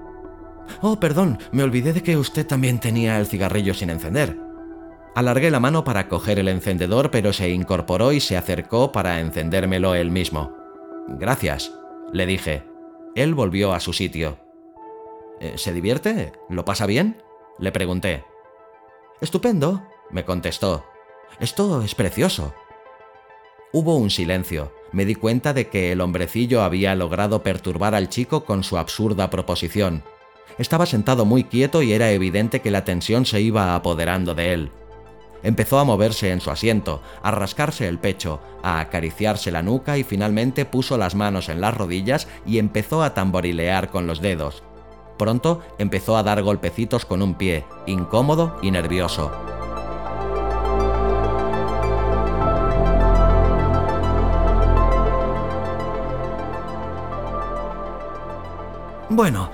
Oh, 0.80 1.00
perdón, 1.00 1.40
me 1.50 1.64
olvidé 1.64 1.92
de 1.92 2.04
que 2.04 2.16
usted 2.16 2.46
también 2.46 2.78
tenía 2.78 3.18
el 3.18 3.26
cigarrillo 3.26 3.74
sin 3.74 3.90
encender. 3.90 4.38
Alargué 5.16 5.50
la 5.50 5.58
mano 5.58 5.82
para 5.82 6.06
coger 6.06 6.38
el 6.38 6.46
encendedor, 6.46 7.10
pero 7.10 7.32
se 7.32 7.50
incorporó 7.50 8.12
y 8.12 8.20
se 8.20 8.36
acercó 8.36 8.92
para 8.92 9.18
encendérmelo 9.18 9.96
él 9.96 10.12
mismo. 10.12 10.52
Gracias, 11.08 11.74
le 12.12 12.24
dije. 12.26 12.69
Él 13.14 13.34
volvió 13.34 13.72
a 13.72 13.80
su 13.80 13.92
sitio. 13.92 14.38
Eh, 15.40 15.54
¿Se 15.56 15.72
divierte? 15.72 16.32
¿Lo 16.48 16.64
pasa 16.64 16.86
bien? 16.86 17.22
Le 17.58 17.72
pregunté. 17.72 18.24
Estupendo, 19.20 19.82
me 20.10 20.24
contestó. 20.24 20.84
Esto 21.40 21.82
es 21.82 21.94
precioso. 21.94 22.54
Hubo 23.72 23.96
un 23.96 24.10
silencio. 24.10 24.72
Me 24.92 25.04
di 25.04 25.14
cuenta 25.14 25.52
de 25.52 25.68
que 25.68 25.92
el 25.92 26.00
hombrecillo 26.00 26.62
había 26.62 26.94
logrado 26.94 27.42
perturbar 27.42 27.94
al 27.94 28.08
chico 28.08 28.44
con 28.44 28.64
su 28.64 28.78
absurda 28.78 29.30
proposición. 29.30 30.02
Estaba 30.58 30.86
sentado 30.86 31.24
muy 31.24 31.44
quieto 31.44 31.82
y 31.82 31.92
era 31.92 32.10
evidente 32.10 32.60
que 32.60 32.70
la 32.70 32.84
tensión 32.84 33.24
se 33.26 33.40
iba 33.40 33.74
apoderando 33.74 34.34
de 34.34 34.52
él. 34.52 34.72
Empezó 35.42 35.78
a 35.78 35.84
moverse 35.84 36.30
en 36.30 36.40
su 36.40 36.50
asiento, 36.50 37.02
a 37.22 37.30
rascarse 37.30 37.88
el 37.88 37.98
pecho, 37.98 38.40
a 38.62 38.80
acariciarse 38.80 39.50
la 39.50 39.62
nuca 39.62 39.96
y 39.96 40.04
finalmente 40.04 40.64
puso 40.64 40.98
las 40.98 41.14
manos 41.14 41.48
en 41.48 41.60
las 41.60 41.76
rodillas 41.76 42.28
y 42.46 42.58
empezó 42.58 43.02
a 43.02 43.14
tamborilear 43.14 43.90
con 43.90 44.06
los 44.06 44.20
dedos. 44.20 44.62
Pronto 45.18 45.62
empezó 45.78 46.16
a 46.16 46.22
dar 46.22 46.42
golpecitos 46.42 47.04
con 47.04 47.22
un 47.22 47.34
pie, 47.34 47.64
incómodo 47.86 48.56
y 48.62 48.70
nervioso. 48.70 49.30
Bueno, 59.12 59.50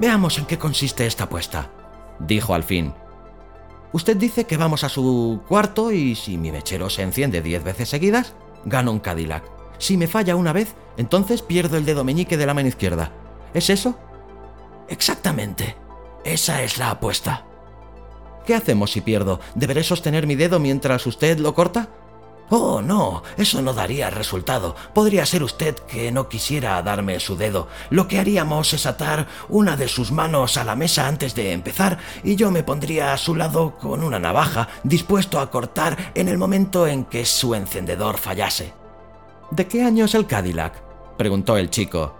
veamos 0.00 0.36
en 0.36 0.46
qué 0.46 0.58
consiste 0.58 1.06
esta 1.06 1.24
apuesta, 1.24 1.70
dijo 2.18 2.54
al 2.54 2.64
fin. 2.64 2.92
Usted 3.96 4.18
dice 4.18 4.44
que 4.44 4.58
vamos 4.58 4.84
a 4.84 4.90
su 4.90 5.40
cuarto 5.48 5.90
y 5.90 6.14
si 6.16 6.36
mi 6.36 6.52
mechero 6.52 6.90
se 6.90 7.00
enciende 7.00 7.40
diez 7.40 7.64
veces 7.64 7.88
seguidas, 7.88 8.34
gano 8.66 8.92
un 8.92 8.98
Cadillac. 8.98 9.42
Si 9.78 9.96
me 9.96 10.06
falla 10.06 10.36
una 10.36 10.52
vez, 10.52 10.74
entonces 10.98 11.40
pierdo 11.40 11.78
el 11.78 11.86
dedo 11.86 12.04
meñique 12.04 12.36
de 12.36 12.44
la 12.44 12.52
mano 12.52 12.68
izquierda. 12.68 13.10
¿Es 13.54 13.70
eso? 13.70 13.98
Exactamente. 14.90 15.76
Esa 16.26 16.62
es 16.62 16.76
la 16.76 16.90
apuesta. 16.90 17.46
¿Qué 18.44 18.54
hacemos 18.54 18.92
si 18.92 19.00
pierdo? 19.00 19.40
¿Deberé 19.54 19.82
sostener 19.82 20.26
mi 20.26 20.34
dedo 20.34 20.60
mientras 20.60 21.06
usted 21.06 21.38
lo 21.38 21.54
corta? 21.54 21.88
Oh, 22.48 22.80
no, 22.80 23.24
eso 23.36 23.60
no 23.60 23.72
daría 23.72 24.08
resultado. 24.08 24.76
Podría 24.94 25.26
ser 25.26 25.42
usted 25.42 25.74
que 25.74 26.12
no 26.12 26.28
quisiera 26.28 26.80
darme 26.82 27.18
su 27.18 27.36
dedo. 27.36 27.66
Lo 27.90 28.06
que 28.06 28.20
haríamos 28.20 28.72
es 28.72 28.86
atar 28.86 29.26
una 29.48 29.76
de 29.76 29.88
sus 29.88 30.12
manos 30.12 30.56
a 30.56 30.64
la 30.64 30.76
mesa 30.76 31.08
antes 31.08 31.34
de 31.34 31.52
empezar 31.52 31.98
y 32.22 32.36
yo 32.36 32.52
me 32.52 32.62
pondría 32.62 33.12
a 33.12 33.18
su 33.18 33.34
lado 33.34 33.76
con 33.78 34.04
una 34.04 34.20
navaja, 34.20 34.68
dispuesto 34.84 35.40
a 35.40 35.50
cortar 35.50 36.12
en 36.14 36.28
el 36.28 36.38
momento 36.38 36.86
en 36.86 37.04
que 37.04 37.24
su 37.24 37.54
encendedor 37.54 38.16
fallase. 38.16 38.72
¿De 39.50 39.66
qué 39.66 39.82
año 39.82 40.04
es 40.04 40.14
el 40.14 40.26
Cadillac? 40.26 40.82
preguntó 41.16 41.56
el 41.56 41.70
chico. 41.70 42.14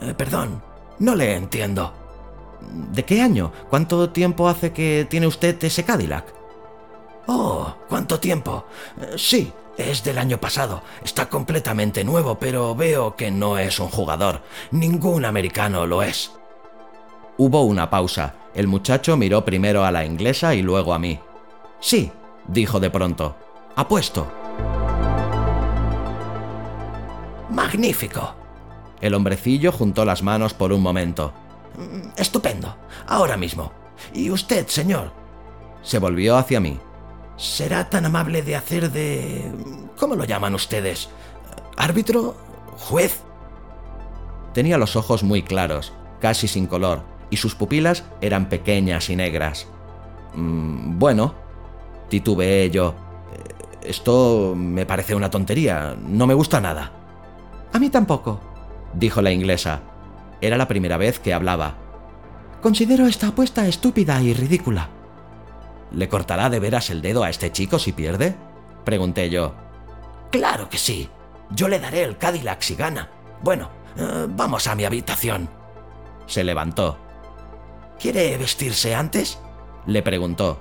Eh, 0.00 0.14
perdón, 0.16 0.62
no 0.98 1.14
le 1.14 1.36
entiendo. 1.36 1.92
¿De 2.92 3.04
qué 3.04 3.22
año? 3.22 3.52
¿Cuánto 3.70 4.10
tiempo 4.10 4.48
hace 4.48 4.72
que 4.72 5.06
tiene 5.08 5.28
usted 5.28 5.62
ese 5.62 5.84
Cadillac? 5.84 6.37
Oh, 7.30 7.74
¿cuánto 7.90 8.18
tiempo? 8.18 8.64
Eh, 8.98 9.16
sí, 9.18 9.52
es 9.76 10.02
del 10.02 10.16
año 10.16 10.40
pasado. 10.40 10.82
Está 11.04 11.28
completamente 11.28 12.02
nuevo, 12.02 12.38
pero 12.38 12.74
veo 12.74 13.16
que 13.16 13.30
no 13.30 13.58
es 13.58 13.78
un 13.80 13.88
jugador. 13.88 14.40
Ningún 14.70 15.26
americano 15.26 15.86
lo 15.86 16.02
es. 16.02 16.32
Hubo 17.36 17.62
una 17.64 17.90
pausa. 17.90 18.34
El 18.54 18.66
muchacho 18.66 19.18
miró 19.18 19.44
primero 19.44 19.84
a 19.84 19.92
la 19.92 20.06
inglesa 20.06 20.54
y 20.54 20.62
luego 20.62 20.94
a 20.94 20.98
mí. 20.98 21.20
Sí, 21.80 22.10
dijo 22.46 22.80
de 22.80 22.88
pronto. 22.88 23.36
Apuesto. 23.76 24.26
Magnífico. 27.50 28.34
El 29.02 29.12
hombrecillo 29.12 29.70
juntó 29.70 30.06
las 30.06 30.22
manos 30.22 30.54
por 30.54 30.72
un 30.72 30.80
momento. 30.80 31.34
Mm, 31.76 32.08
estupendo. 32.16 32.74
Ahora 33.06 33.36
mismo. 33.36 33.70
¿Y 34.14 34.30
usted, 34.30 34.66
señor? 34.66 35.12
Se 35.82 35.98
volvió 35.98 36.38
hacia 36.38 36.58
mí. 36.58 36.80
¿Será 37.38 37.88
tan 37.88 38.04
amable 38.04 38.42
de 38.42 38.56
hacer 38.56 38.90
de... 38.90 39.50
¿Cómo 39.96 40.16
lo 40.16 40.24
llaman 40.24 40.56
ustedes? 40.56 41.08
¿Árbitro? 41.76 42.34
¿Juez? 42.76 43.20
Tenía 44.52 44.76
los 44.76 44.96
ojos 44.96 45.22
muy 45.22 45.42
claros, 45.42 45.92
casi 46.20 46.48
sin 46.48 46.66
color, 46.66 47.02
y 47.30 47.36
sus 47.36 47.54
pupilas 47.54 48.02
eran 48.20 48.48
pequeñas 48.48 49.08
y 49.08 49.14
negras. 49.14 49.68
Mm, 50.34 50.98
bueno, 50.98 51.34
titubeé 52.08 52.70
yo. 52.70 52.96
Esto 53.82 54.54
me 54.56 54.84
parece 54.84 55.14
una 55.14 55.30
tontería, 55.30 55.96
no 55.96 56.26
me 56.26 56.34
gusta 56.34 56.60
nada. 56.60 56.90
A 57.72 57.78
mí 57.78 57.88
tampoco, 57.88 58.40
dijo 58.94 59.22
la 59.22 59.30
inglesa. 59.30 59.80
Era 60.40 60.56
la 60.56 60.66
primera 60.66 60.96
vez 60.96 61.20
que 61.20 61.32
hablaba. 61.32 61.76
Considero 62.60 63.06
esta 63.06 63.28
apuesta 63.28 63.68
estúpida 63.68 64.20
y 64.20 64.34
ridícula. 64.34 64.97
¿Le 65.92 66.08
cortará 66.08 66.50
de 66.50 66.60
veras 66.60 66.90
el 66.90 67.02
dedo 67.02 67.24
a 67.24 67.30
este 67.30 67.50
chico 67.52 67.78
si 67.78 67.92
pierde? 67.92 68.34
Pregunté 68.84 69.30
yo. 69.30 69.54
Claro 70.30 70.68
que 70.68 70.78
sí. 70.78 71.08
Yo 71.50 71.68
le 71.68 71.78
daré 71.80 72.02
el 72.02 72.18
Cadillac 72.18 72.60
si 72.60 72.74
gana. 72.74 73.10
Bueno, 73.42 73.70
eh, 73.96 74.26
vamos 74.28 74.66
a 74.66 74.74
mi 74.74 74.84
habitación. 74.84 75.48
Se 76.26 76.44
levantó. 76.44 76.98
¿Quiere 77.98 78.36
vestirse 78.36 78.94
antes? 78.94 79.38
Le 79.86 80.02
preguntó. 80.02 80.60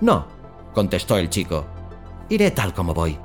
No, 0.00 0.26
contestó 0.72 1.18
el 1.18 1.28
chico. 1.28 1.66
Iré 2.28 2.50
tal 2.52 2.72
como 2.72 2.94
voy. 2.94 3.18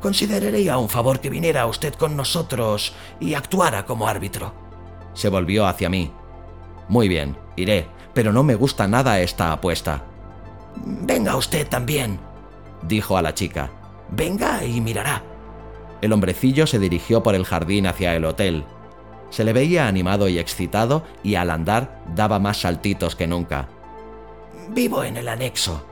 Consideraría 0.00 0.76
un 0.78 0.88
favor 0.88 1.20
que 1.20 1.30
viniera 1.30 1.66
usted 1.66 1.94
con 1.94 2.16
nosotros 2.16 2.92
y 3.20 3.34
actuara 3.34 3.86
como 3.86 4.08
árbitro. 4.08 4.52
Se 5.14 5.28
volvió 5.28 5.66
hacia 5.66 5.88
mí. 5.88 6.10
Muy 6.88 7.06
bien, 7.08 7.36
iré, 7.54 7.86
pero 8.12 8.32
no 8.32 8.42
me 8.42 8.56
gusta 8.56 8.88
nada 8.88 9.20
esta 9.20 9.52
apuesta. 9.52 10.02
Venga 10.76 11.36
usted 11.36 11.68
también, 11.68 12.18
dijo 12.82 13.16
a 13.16 13.22
la 13.22 13.34
chica. 13.34 13.70
Venga 14.10 14.64
y 14.64 14.80
mirará. 14.80 15.22
El 16.00 16.12
hombrecillo 16.12 16.66
se 16.66 16.78
dirigió 16.78 17.22
por 17.22 17.34
el 17.34 17.44
jardín 17.44 17.86
hacia 17.86 18.14
el 18.16 18.24
hotel. 18.24 18.64
Se 19.30 19.44
le 19.44 19.52
veía 19.52 19.86
animado 19.86 20.28
y 20.28 20.38
excitado 20.38 21.04
y 21.22 21.36
al 21.36 21.50
andar 21.50 22.02
daba 22.14 22.38
más 22.38 22.60
saltitos 22.60 23.16
que 23.16 23.26
nunca. 23.26 23.68
Vivo 24.70 25.04
en 25.04 25.16
el 25.16 25.28
anexo. 25.28 25.86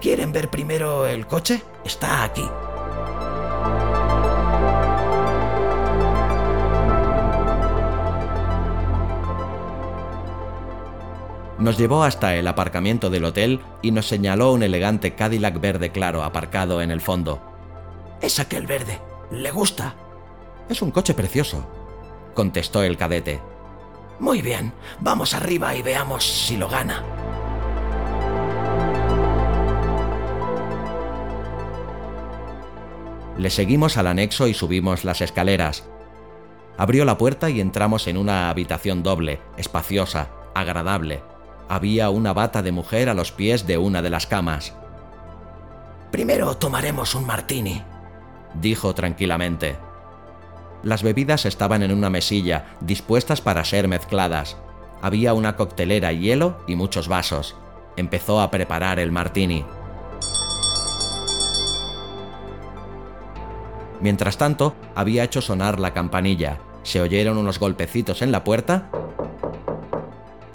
¿Quieren 0.00 0.32
ver 0.32 0.48
primero 0.48 1.06
el 1.06 1.26
coche? 1.26 1.62
Está 1.84 2.24
aquí. 2.24 2.44
Nos 11.66 11.78
llevó 11.78 12.04
hasta 12.04 12.36
el 12.36 12.46
aparcamiento 12.46 13.10
del 13.10 13.24
hotel 13.24 13.58
y 13.82 13.90
nos 13.90 14.06
señaló 14.06 14.52
un 14.52 14.62
elegante 14.62 15.16
Cadillac 15.16 15.60
verde 15.60 15.90
claro 15.90 16.22
aparcado 16.22 16.80
en 16.80 16.92
el 16.92 17.00
fondo. 17.00 17.42
Es 18.22 18.38
aquel 18.38 18.68
verde. 18.68 19.00
¿Le 19.32 19.50
gusta? 19.50 19.96
Es 20.68 20.80
un 20.80 20.92
coche 20.92 21.12
precioso, 21.12 21.66
contestó 22.34 22.84
el 22.84 22.96
cadete. 22.96 23.40
Muy 24.20 24.42
bien, 24.42 24.74
vamos 25.00 25.34
arriba 25.34 25.74
y 25.74 25.82
veamos 25.82 26.22
si 26.22 26.56
lo 26.56 26.68
gana. 26.68 27.02
Le 33.36 33.50
seguimos 33.50 33.96
al 33.96 34.06
anexo 34.06 34.46
y 34.46 34.54
subimos 34.54 35.04
las 35.04 35.20
escaleras. 35.20 35.82
Abrió 36.78 37.04
la 37.04 37.18
puerta 37.18 37.50
y 37.50 37.60
entramos 37.60 38.06
en 38.06 38.18
una 38.18 38.50
habitación 38.50 39.02
doble, 39.02 39.40
espaciosa, 39.56 40.30
agradable, 40.54 41.24
había 41.68 42.10
una 42.10 42.32
bata 42.32 42.62
de 42.62 42.72
mujer 42.72 43.08
a 43.08 43.14
los 43.14 43.32
pies 43.32 43.66
de 43.66 43.78
una 43.78 44.02
de 44.02 44.10
las 44.10 44.26
camas. 44.26 44.74
Primero 46.10 46.56
tomaremos 46.56 47.14
un 47.14 47.26
martini, 47.26 47.82
dijo 48.54 48.94
tranquilamente. 48.94 49.76
Las 50.82 51.02
bebidas 51.02 51.46
estaban 51.46 51.82
en 51.82 51.92
una 51.92 52.10
mesilla, 52.10 52.76
dispuestas 52.80 53.40
para 53.40 53.64
ser 53.64 53.88
mezcladas. 53.88 54.56
Había 55.02 55.34
una 55.34 55.56
coctelera, 55.56 56.12
hielo 56.12 56.58
y 56.66 56.76
muchos 56.76 57.08
vasos. 57.08 57.56
Empezó 57.96 58.40
a 58.40 58.50
preparar 58.50 58.98
el 58.98 59.10
martini. 59.10 59.64
Mientras 64.00 64.36
tanto, 64.36 64.74
había 64.94 65.24
hecho 65.24 65.40
sonar 65.40 65.80
la 65.80 65.92
campanilla. 65.92 66.58
Se 66.82 67.00
oyeron 67.00 67.38
unos 67.38 67.58
golpecitos 67.58 68.22
en 68.22 68.30
la 68.30 68.44
puerta 68.44 68.90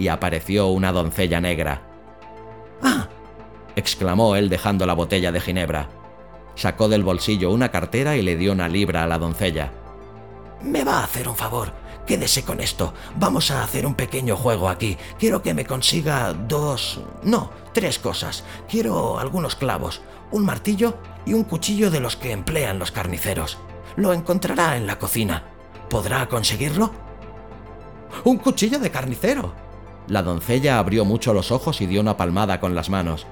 y 0.01 0.07
apareció 0.07 0.69
una 0.69 0.91
doncella 0.91 1.39
negra. 1.39 1.83
¡Ah! 2.81 3.07
exclamó 3.75 4.35
él 4.35 4.49
dejando 4.49 4.87
la 4.87 4.95
botella 4.95 5.31
de 5.31 5.39
ginebra. 5.39 5.89
Sacó 6.55 6.89
del 6.89 7.03
bolsillo 7.03 7.51
una 7.51 7.69
cartera 7.69 8.17
y 8.17 8.23
le 8.23 8.35
dio 8.35 8.51
una 8.51 8.67
libra 8.67 9.03
a 9.03 9.07
la 9.07 9.19
doncella. 9.19 9.71
Me 10.63 10.83
va 10.83 10.99
a 10.99 11.03
hacer 11.03 11.29
un 11.29 11.35
favor. 11.35 11.71
Quédese 12.07 12.43
con 12.43 12.61
esto. 12.61 12.95
Vamos 13.15 13.51
a 13.51 13.63
hacer 13.63 13.85
un 13.85 13.93
pequeño 13.93 14.35
juego 14.35 14.69
aquí. 14.69 14.97
Quiero 15.19 15.43
que 15.43 15.53
me 15.53 15.65
consiga 15.65 16.33
dos... 16.33 16.99
No, 17.21 17.51
tres 17.71 17.99
cosas. 17.99 18.43
Quiero 18.67 19.19
algunos 19.19 19.55
clavos, 19.55 20.01
un 20.31 20.43
martillo 20.45 20.97
y 21.27 21.33
un 21.33 21.43
cuchillo 21.43 21.91
de 21.91 21.99
los 21.99 22.15
que 22.15 22.31
emplean 22.31 22.79
los 22.79 22.91
carniceros. 22.91 23.59
Lo 23.97 24.13
encontrará 24.13 24.77
en 24.77 24.87
la 24.87 24.97
cocina. 24.97 25.43
¿Podrá 25.91 26.27
conseguirlo? 26.27 26.91
¡Un 28.23 28.37
cuchillo 28.37 28.79
de 28.79 28.89
carnicero! 28.89 29.70
La 30.07 30.23
doncella 30.23 30.79
abrió 30.79 31.05
mucho 31.05 31.33
los 31.33 31.51
ojos 31.51 31.81
y 31.81 31.85
dio 31.85 32.01
una 32.01 32.17
palmada 32.17 32.59
con 32.59 32.75
las 32.75 32.89
manos. 32.89 33.27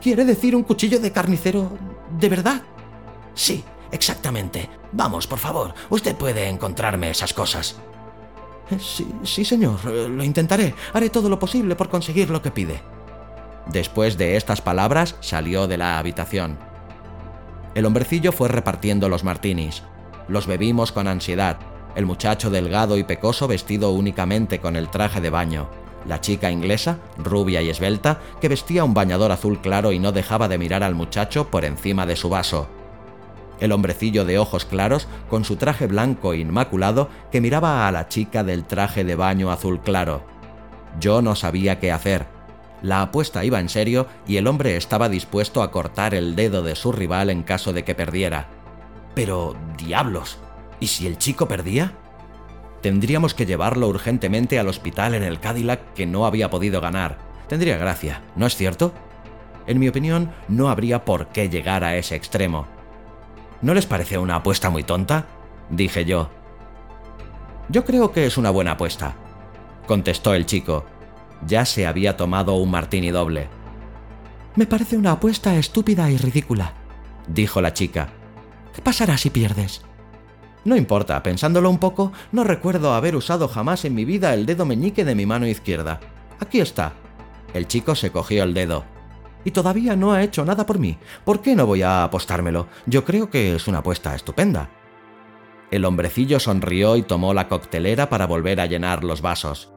¿Quiere 0.00 0.24
decir 0.24 0.54
un 0.54 0.62
cuchillo 0.62 1.00
de 1.00 1.12
carnicero 1.12 1.70
de 2.18 2.28
verdad? 2.28 2.62
Sí, 3.34 3.64
exactamente. 3.90 4.68
Vamos, 4.92 5.26
por 5.26 5.38
favor, 5.38 5.74
usted 5.90 6.14
puede 6.16 6.48
encontrarme 6.48 7.10
esas 7.10 7.32
cosas. 7.32 7.76
Eh, 8.70 8.78
sí, 8.80 9.06
sí, 9.22 9.44
señor, 9.44 9.78
eh, 9.86 10.08
lo 10.08 10.24
intentaré. 10.24 10.74
Haré 10.92 11.10
todo 11.10 11.28
lo 11.28 11.38
posible 11.38 11.76
por 11.76 11.88
conseguir 11.88 12.30
lo 12.30 12.42
que 12.42 12.50
pide. 12.50 12.80
Después 13.66 14.16
de 14.16 14.36
estas 14.36 14.60
palabras, 14.60 15.16
salió 15.20 15.66
de 15.66 15.76
la 15.76 15.98
habitación. 15.98 16.58
El 17.74 17.84
hombrecillo 17.84 18.32
fue 18.32 18.48
repartiendo 18.48 19.08
los 19.08 19.24
martinis. 19.24 19.82
Los 20.28 20.46
bebimos 20.46 20.92
con 20.92 21.08
ansiedad. 21.08 21.58
El 21.94 22.06
muchacho 22.06 22.50
delgado 22.50 22.96
y 22.96 23.04
pecoso 23.04 23.48
vestido 23.48 23.90
únicamente 23.90 24.60
con 24.60 24.76
el 24.76 24.88
traje 24.88 25.20
de 25.20 25.30
baño. 25.30 25.68
La 26.06 26.20
chica 26.20 26.50
inglesa, 26.50 26.98
rubia 27.18 27.62
y 27.62 27.70
esbelta, 27.70 28.20
que 28.40 28.48
vestía 28.48 28.84
un 28.84 28.94
bañador 28.94 29.32
azul 29.32 29.60
claro 29.60 29.92
y 29.92 29.98
no 29.98 30.12
dejaba 30.12 30.48
de 30.48 30.58
mirar 30.58 30.82
al 30.82 30.94
muchacho 30.94 31.50
por 31.50 31.64
encima 31.64 32.06
de 32.06 32.16
su 32.16 32.28
vaso. 32.28 32.68
El 33.58 33.72
hombrecillo 33.72 34.24
de 34.24 34.38
ojos 34.38 34.66
claros, 34.66 35.08
con 35.28 35.44
su 35.44 35.56
traje 35.56 35.86
blanco 35.86 36.34
inmaculado, 36.34 37.08
que 37.32 37.40
miraba 37.40 37.88
a 37.88 37.92
la 37.92 38.08
chica 38.08 38.44
del 38.44 38.64
traje 38.64 39.02
de 39.02 39.16
baño 39.16 39.50
azul 39.50 39.80
claro. 39.80 40.22
Yo 41.00 41.22
no 41.22 41.34
sabía 41.34 41.80
qué 41.80 41.90
hacer. 41.90 42.26
La 42.82 43.02
apuesta 43.02 43.44
iba 43.44 43.58
en 43.58 43.68
serio 43.68 44.06
y 44.26 44.36
el 44.36 44.46
hombre 44.46 44.76
estaba 44.76 45.08
dispuesto 45.08 45.62
a 45.62 45.70
cortar 45.70 46.14
el 46.14 46.36
dedo 46.36 46.62
de 46.62 46.76
su 46.76 46.92
rival 46.92 47.30
en 47.30 47.42
caso 47.42 47.72
de 47.72 47.84
que 47.84 47.94
perdiera. 47.94 48.48
Pero, 49.14 49.56
diablos, 49.78 50.38
¿y 50.78 50.88
si 50.88 51.06
el 51.06 51.16
chico 51.16 51.48
perdía? 51.48 51.94
Tendríamos 52.86 53.34
que 53.34 53.46
llevarlo 53.46 53.88
urgentemente 53.88 54.60
al 54.60 54.68
hospital 54.68 55.16
en 55.16 55.24
el 55.24 55.40
Cadillac 55.40 55.92
que 55.94 56.06
no 56.06 56.24
había 56.24 56.50
podido 56.50 56.80
ganar. 56.80 57.18
Tendría 57.48 57.78
gracia, 57.78 58.22
¿no 58.36 58.46
es 58.46 58.54
cierto? 58.54 58.94
En 59.66 59.80
mi 59.80 59.88
opinión, 59.88 60.30
no 60.46 60.68
habría 60.68 61.04
por 61.04 61.26
qué 61.30 61.48
llegar 61.48 61.82
a 61.82 61.96
ese 61.96 62.14
extremo. 62.14 62.68
¿No 63.60 63.74
les 63.74 63.86
parece 63.86 64.18
una 64.18 64.36
apuesta 64.36 64.70
muy 64.70 64.84
tonta? 64.84 65.26
dije 65.68 66.04
yo. 66.04 66.30
Yo 67.68 67.84
creo 67.84 68.12
que 68.12 68.24
es 68.24 68.38
una 68.38 68.50
buena 68.50 68.70
apuesta, 68.70 69.16
contestó 69.88 70.32
el 70.34 70.46
chico. 70.46 70.86
Ya 71.44 71.64
se 71.64 71.88
había 71.88 72.16
tomado 72.16 72.54
un 72.54 72.70
martini 72.70 73.10
doble. 73.10 73.48
Me 74.54 74.66
parece 74.66 74.96
una 74.96 75.10
apuesta 75.10 75.56
estúpida 75.56 76.08
y 76.08 76.18
ridícula, 76.18 76.74
dijo 77.26 77.60
la 77.60 77.72
chica. 77.72 78.10
¿Qué 78.72 78.80
pasará 78.80 79.18
si 79.18 79.30
pierdes? 79.30 79.82
No 80.66 80.74
importa, 80.74 81.22
pensándolo 81.22 81.70
un 81.70 81.78
poco, 81.78 82.12
no 82.32 82.42
recuerdo 82.42 82.92
haber 82.92 83.14
usado 83.14 83.46
jamás 83.46 83.84
en 83.84 83.94
mi 83.94 84.04
vida 84.04 84.34
el 84.34 84.46
dedo 84.46 84.66
meñique 84.66 85.04
de 85.04 85.14
mi 85.14 85.24
mano 85.24 85.46
izquierda. 85.46 86.00
Aquí 86.40 86.58
está. 86.60 86.92
El 87.54 87.68
chico 87.68 87.94
se 87.94 88.10
cogió 88.10 88.42
el 88.42 88.52
dedo 88.52 88.84
y 89.44 89.52
todavía 89.52 89.94
no 89.94 90.12
ha 90.12 90.24
hecho 90.24 90.44
nada 90.44 90.66
por 90.66 90.80
mí. 90.80 90.98
¿Por 91.24 91.40
qué 91.40 91.54
no 91.54 91.66
voy 91.66 91.82
a 91.82 92.02
apostármelo? 92.02 92.66
Yo 92.84 93.04
creo 93.04 93.30
que 93.30 93.54
es 93.54 93.68
una 93.68 93.78
apuesta 93.78 94.12
estupenda. 94.16 94.68
El 95.70 95.84
hombrecillo 95.84 96.40
sonrió 96.40 96.96
y 96.96 97.02
tomó 97.02 97.32
la 97.32 97.46
coctelera 97.46 98.08
para 98.08 98.26
volver 98.26 98.60
a 98.60 98.66
llenar 98.66 99.04
los 99.04 99.22
vasos. 99.22 99.72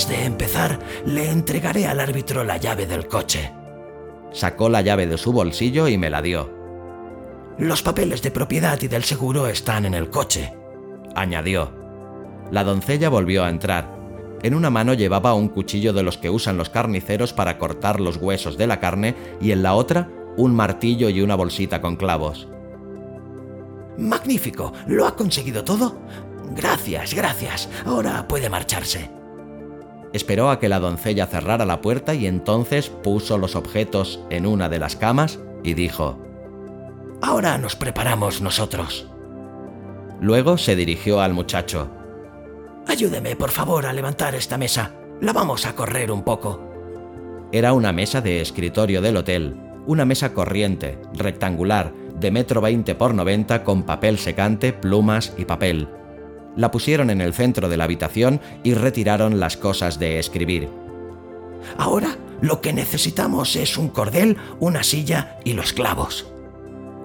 Antes 0.00 0.16
de 0.16 0.24
empezar, 0.24 0.78
le 1.04 1.30
entregaré 1.30 1.86
al 1.86 2.00
árbitro 2.00 2.42
la 2.42 2.56
llave 2.56 2.86
del 2.86 3.06
coche. 3.06 3.52
Sacó 4.32 4.70
la 4.70 4.80
llave 4.80 5.06
de 5.06 5.18
su 5.18 5.30
bolsillo 5.30 5.88
y 5.88 5.98
me 5.98 6.08
la 6.08 6.22
dio. 6.22 6.50
Los 7.58 7.82
papeles 7.82 8.22
de 8.22 8.30
propiedad 8.30 8.80
y 8.80 8.88
del 8.88 9.04
seguro 9.04 9.46
están 9.46 9.84
en 9.84 9.92
el 9.92 10.08
coche, 10.08 10.54
añadió. 11.14 11.74
La 12.50 12.64
doncella 12.64 13.10
volvió 13.10 13.44
a 13.44 13.50
entrar. 13.50 13.94
En 14.42 14.54
una 14.54 14.70
mano 14.70 14.94
llevaba 14.94 15.34
un 15.34 15.50
cuchillo 15.50 15.92
de 15.92 16.02
los 16.02 16.16
que 16.16 16.30
usan 16.30 16.56
los 16.56 16.70
carniceros 16.70 17.34
para 17.34 17.58
cortar 17.58 18.00
los 18.00 18.16
huesos 18.16 18.56
de 18.56 18.68
la 18.68 18.80
carne 18.80 19.14
y 19.38 19.52
en 19.52 19.62
la 19.62 19.74
otra 19.74 20.08
un 20.38 20.54
martillo 20.54 21.10
y 21.10 21.20
una 21.20 21.34
bolsita 21.34 21.82
con 21.82 21.96
clavos. 21.96 22.48
Magnífico, 23.98 24.72
¿lo 24.86 25.06
ha 25.06 25.14
conseguido 25.14 25.62
todo? 25.62 26.00
Gracias, 26.56 27.12
gracias. 27.12 27.68
Ahora 27.84 28.26
puede 28.26 28.48
marcharse. 28.48 29.19
Esperó 30.12 30.50
a 30.50 30.58
que 30.58 30.68
la 30.68 30.80
doncella 30.80 31.26
cerrara 31.26 31.64
la 31.64 31.80
puerta 31.80 32.14
y 32.14 32.26
entonces 32.26 32.88
puso 32.88 33.38
los 33.38 33.54
objetos 33.54 34.20
en 34.28 34.46
una 34.46 34.68
de 34.68 34.80
las 34.80 34.96
camas 34.96 35.38
y 35.62 35.74
dijo, 35.74 36.18
Ahora 37.22 37.58
nos 37.58 37.76
preparamos 37.76 38.40
nosotros. 38.40 39.06
Luego 40.20 40.58
se 40.58 40.74
dirigió 40.74 41.20
al 41.20 41.32
muchacho. 41.32 41.90
Ayúdeme, 42.88 43.36
por 43.36 43.50
favor, 43.50 43.86
a 43.86 43.92
levantar 43.92 44.34
esta 44.34 44.58
mesa. 44.58 44.94
La 45.20 45.32
vamos 45.32 45.64
a 45.66 45.74
correr 45.74 46.10
un 46.10 46.24
poco. 46.24 46.60
Era 47.52 47.72
una 47.72 47.92
mesa 47.92 48.20
de 48.20 48.40
escritorio 48.40 49.00
del 49.02 49.16
hotel, 49.16 49.54
una 49.86 50.04
mesa 50.04 50.32
corriente, 50.32 50.98
rectangular, 51.14 51.92
de 52.18 52.30
metro 52.30 52.60
veinte 52.60 52.94
por 52.94 53.14
90 53.14 53.64
con 53.64 53.84
papel 53.84 54.18
secante, 54.18 54.72
plumas 54.72 55.34
y 55.36 55.44
papel 55.44 55.88
la 56.56 56.70
pusieron 56.70 57.10
en 57.10 57.20
el 57.20 57.34
centro 57.34 57.68
de 57.68 57.76
la 57.76 57.84
habitación 57.84 58.40
y 58.62 58.74
retiraron 58.74 59.40
las 59.40 59.56
cosas 59.56 59.98
de 59.98 60.18
escribir. 60.18 60.68
Ahora 61.76 62.16
lo 62.40 62.60
que 62.60 62.72
necesitamos 62.72 63.56
es 63.56 63.76
un 63.76 63.88
cordel, 63.88 64.36
una 64.60 64.82
silla 64.82 65.38
y 65.44 65.52
los 65.52 65.72
clavos. 65.72 66.26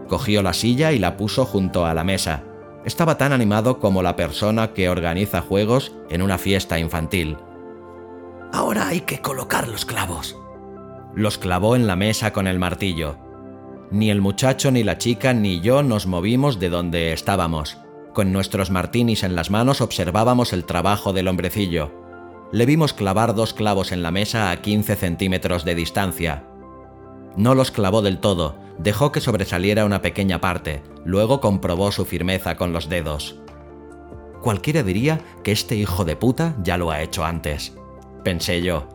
Cogió 0.08 0.41
la 0.41 0.53
silla 0.53 0.91
y 0.91 0.99
la 0.99 1.17
puso 1.17 1.45
junto 1.45 1.86
a 1.86 1.93
la 1.93 2.03
mesa. 2.03 2.43
Estaba 2.86 3.17
tan 3.17 3.34
animado 3.34 3.79
como 3.79 4.03
la 4.03 4.15
persona 4.15 4.73
que 4.73 4.89
organiza 4.89 5.41
juegos 5.41 5.93
en 6.10 6.21
una 6.21 6.38
fiesta 6.38 6.79
infantil. 6.79 7.38
Ahora 8.53 8.88
hay 8.88 9.01
que 9.01 9.19
colocar 9.19 9.67
los 9.67 9.86
clavos. 9.86 10.38
Los 11.15 11.38
clavó 11.38 11.75
en 11.75 11.88
la 11.88 11.95
mesa 11.95 12.31
con 12.31 12.47
el 12.47 12.60
martillo. 12.60 13.17
Ni 13.91 14.10
el 14.10 14.21
muchacho, 14.21 14.71
ni 14.71 14.84
la 14.84 14.97
chica, 14.97 15.34
ni 15.34 15.62
yo 15.62 15.84
nos 15.84 16.08
movimos 16.08 16.60
de 16.60 16.69
donde 16.69 17.13
estábamos. 17.13 17.77
Con 18.15 18.32
nuestros 18.32 18.71
martinis 18.71 19.23
en 19.23 19.36
las 19.36 19.51
manos 19.51 19.82
observábamos 19.82 20.54
el 20.54 20.63
trabajo 20.63 21.12
del 21.12 21.28
hombrecillo. 21.28 21.91
Le 22.54 22.65
vimos 22.65 22.93
clavar 22.93 23.36
dos 23.36 23.54
clavos 23.54 23.91
en 23.91 24.04
la 24.04 24.10
mesa 24.10 24.51
a 24.51 24.62
15 24.62 24.95
centímetros 24.95 25.65
de 25.65 25.75
distancia. 25.75 26.45
No 27.36 27.56
los 27.56 27.71
clavó 27.71 28.01
del 28.01 28.19
todo, 28.19 28.56
dejó 28.80 29.12
que 29.12 29.19
sobresaliera 29.19 29.84
una 29.84 30.01
pequeña 30.01 30.39
parte, 30.39 30.82
luego 31.04 31.41
comprobó 31.41 31.91
su 31.91 32.06
firmeza 32.06 32.56
con 32.56 32.71
los 32.71 32.88
dedos. 32.88 33.36
Cualquiera 34.41 34.82
diría 34.82 35.19
que 35.43 35.51
este 35.51 35.75
hijo 35.75 36.06
de 36.06 36.15
puta 36.15 36.56
ya 36.63 36.78
lo 36.78 36.91
ha 36.91 37.01
hecho 37.01 37.25
antes. 37.25 37.75
Pensé 38.23 38.62
yo. 38.62 38.88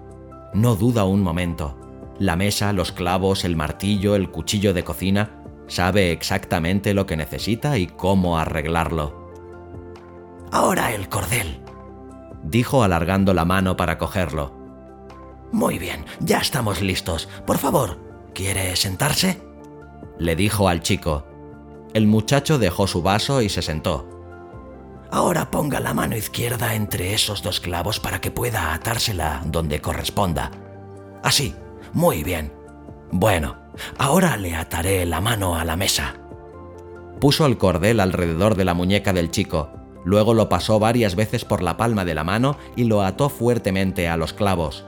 No 0.55 0.77
duda 0.77 1.05
un 1.05 1.21
momento. 1.21 1.77
La 2.19 2.37
mesa, 2.37 2.73
los 2.73 2.91
clavos, 2.91 3.45
el 3.45 3.55
martillo, 3.55 4.15
el 4.15 4.31
cuchillo 4.31 4.73
de 4.73 4.83
cocina, 4.83 5.40
sabe 5.71 6.11
exactamente 6.11 6.93
lo 6.95 7.07
que 7.07 7.17
necesita 7.17 7.79
y 7.79 7.87
cómo 7.87 8.39
arreglarlo. 8.39 9.31
Ahora 10.51 10.93
el 10.93 11.09
cordel, 11.09 11.61
dijo 12.43 12.83
alargando 12.83 13.33
la 13.33 13.45
mano 13.45 13.77
para 13.77 13.97
cogerlo. 13.97 14.53
Muy 15.53 15.79
bien, 15.79 16.05
ya 16.19 16.39
estamos 16.39 16.83
listos. 16.83 17.29
Por 17.47 17.59
favor, 17.59 17.99
¿quiere 18.35 18.75
sentarse? 18.75 19.41
Le 20.19 20.37
dijo 20.37 20.69
al 20.69 20.83
chico. 20.83 21.25
El 21.95 22.07
muchacho 22.07 22.59
dejó 22.59 22.87
su 22.87 23.03
vaso 23.03 23.41
y 23.41 23.49
se 23.49 23.63
sentó. 23.63 24.09
Ahora 25.13 25.51
ponga 25.51 25.81
la 25.81 25.95
mano 25.95 26.17
izquierda 26.17 26.75
entre 26.75 27.15
esos 27.15 27.43
dos 27.43 27.61
clavos 27.61 27.99
para 27.99 28.21
que 28.21 28.31
pueda 28.31 28.75
atársela 28.75 29.43
donde 29.45 29.81
corresponda. 29.81 30.51
Así, 31.23 31.55
muy 31.93 32.23
bien. 32.23 32.53
Bueno, 33.11 33.60
ahora 33.99 34.37
le 34.37 34.55
ataré 34.55 35.07
la 35.07 35.21
mano 35.21 35.57
a 35.57 35.65
la 35.65 35.77
mesa. 35.77 36.15
Puso 37.21 37.47
el 37.47 37.59
cordel 37.59 38.01
alrededor 38.01 38.55
de 38.55 38.65
la 38.65 38.75
muñeca 38.75 39.13
del 39.13 39.31
chico, 39.31 39.71
luego 40.05 40.35
lo 40.35 40.49
pasó 40.49 40.79
varias 40.79 41.15
veces 41.15 41.45
por 41.45 41.63
la 41.63 41.77
palma 41.77 42.05
de 42.05 42.15
la 42.15 42.25
mano 42.25 42.57
y 42.77 42.85
lo 42.85 43.03
ató 43.03 43.29
fuertemente 43.29 44.09
a 44.09 44.17
los 44.17 44.33
clavos. 44.33 44.87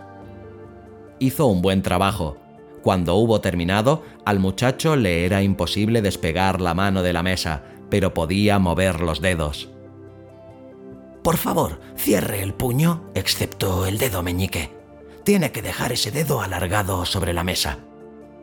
Hizo 1.18 1.46
un 1.46 1.62
buen 1.62 1.82
trabajo. 1.82 2.38
Cuando 2.82 3.14
hubo 3.14 3.40
terminado, 3.40 4.02
al 4.24 4.40
muchacho 4.40 4.96
le 4.96 5.24
era 5.24 5.42
imposible 5.42 6.02
despegar 6.02 6.60
la 6.60 6.74
mano 6.74 7.02
de 7.02 7.12
la 7.12 7.22
mesa, 7.22 7.62
pero 7.90 8.14
podía 8.14 8.58
mover 8.58 9.00
los 9.00 9.20
dedos. 9.20 9.68
Por 11.22 11.36
favor, 11.36 11.78
cierre 11.96 12.42
el 12.42 12.54
puño, 12.54 13.04
excepto 13.14 13.86
el 13.86 13.98
dedo 13.98 14.24
meñique. 14.24 14.70
Tiene 15.22 15.52
que 15.52 15.62
dejar 15.62 15.92
ese 15.92 16.10
dedo 16.10 16.40
alargado 16.40 17.04
sobre 17.04 17.32
la 17.32 17.44
mesa. 17.44 17.78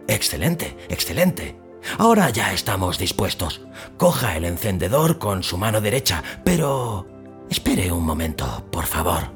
Excelente, 0.10 0.76
excelente. 0.90 1.56
Ahora 2.00 2.32
ya 2.32 2.52
estamos 2.52 2.98
dispuestos. 2.98 3.62
Coja 3.96 4.36
el 4.36 4.44
encendedor 4.44 5.20
con 5.20 5.44
su 5.44 5.58
mano 5.58 5.82
derecha, 5.82 6.24
pero... 6.44 7.08
Espere 7.50 7.92
un 7.92 8.04
momento, 8.04 8.68
por 8.72 8.86
favor. 8.86 9.32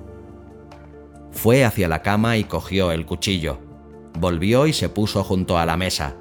Fue 1.32 1.64
hacia 1.64 1.88
la 1.88 2.02
cama 2.02 2.38
y 2.38 2.44
cogió 2.44 2.92
el 2.92 3.06
cuchillo. 3.06 3.60
Volvió 4.20 4.66
y 4.68 4.74
se 4.74 4.90
puso 4.90 5.24
junto 5.24 5.58
a 5.58 5.66
la 5.66 5.78
mesa, 5.78 6.16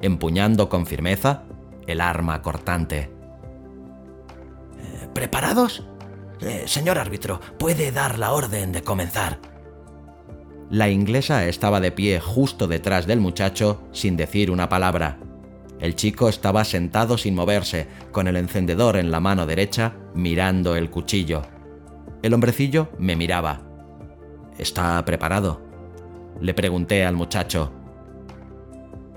empuñando 0.00 0.68
con 0.68 0.86
firmeza 0.86 1.44
el 1.86 2.00
arma 2.00 2.42
cortante. 2.42 3.10
Eh, 4.78 5.08
¿Preparados? 5.14 5.84
Eh, 6.40 6.64
señor 6.66 6.98
árbitro, 6.98 7.40
puede 7.58 7.92
dar 7.92 8.18
la 8.18 8.32
orden 8.32 8.72
de 8.72 8.82
comenzar. 8.82 9.51
La 10.72 10.88
inglesa 10.88 11.46
estaba 11.48 11.80
de 11.80 11.92
pie 11.92 12.18
justo 12.18 12.66
detrás 12.66 13.06
del 13.06 13.20
muchacho 13.20 13.82
sin 13.92 14.16
decir 14.16 14.50
una 14.50 14.70
palabra. 14.70 15.18
El 15.80 15.94
chico 15.96 16.30
estaba 16.30 16.64
sentado 16.64 17.18
sin 17.18 17.34
moverse, 17.34 17.88
con 18.10 18.26
el 18.26 18.36
encendedor 18.36 18.96
en 18.96 19.10
la 19.10 19.20
mano 19.20 19.44
derecha, 19.44 19.96
mirando 20.14 20.74
el 20.74 20.88
cuchillo. 20.88 21.42
El 22.22 22.32
hombrecillo 22.32 22.88
me 22.98 23.16
miraba. 23.16 23.60
¿Está 24.56 25.04
preparado? 25.04 25.60
Le 26.40 26.54
pregunté 26.54 27.04
al 27.04 27.16
muchacho. 27.16 27.70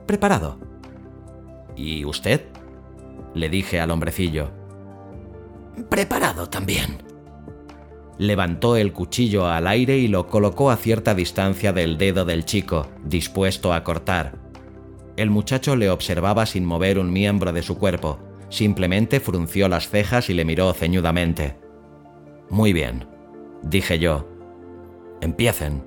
Preparado. 0.06 0.60
¿Y 1.78 2.04
usted? 2.04 2.48
Le 3.34 3.48
dije 3.48 3.80
al 3.80 3.91
hombrecillo. 3.91 4.52
Preparado 5.88 6.50
también. 6.50 7.14
Levantó 8.17 8.78
el 8.78 8.93
cuchillo 8.93 9.47
al 9.47 9.67
aire 9.67 9.97
y 9.97 10.08
lo 10.08 10.28
colocó 10.28 10.71
a 10.71 10.78
cierta 10.78 11.13
distancia 11.13 11.73
del 11.73 11.97
dedo 11.97 12.23
del 12.23 12.45
chico, 12.45 12.88
dispuesto 13.04 13.73
a 13.73 13.84
cortar. 13.84 14.38
El 15.17 15.30
muchacho 15.30 15.75
le 15.75 15.89
observaba 15.89 16.45
sin 16.45 16.65
mover 16.65 16.97
un 16.97 17.12
miembro 17.12 17.51
de 17.51 17.62
su 17.62 17.78
cuerpo, 17.78 18.19
simplemente 18.49 19.19
frunció 19.19 19.67
las 19.67 19.89
cejas 19.89 20.30
y 20.30 20.34
le 20.34 20.45
miró 20.45 20.71
ceñudamente. 20.73 21.58
Muy 22.49 22.73
bien, 22.73 23.08
dije 23.63 23.99
yo. 23.99 24.28
Empiecen. 25.21 25.84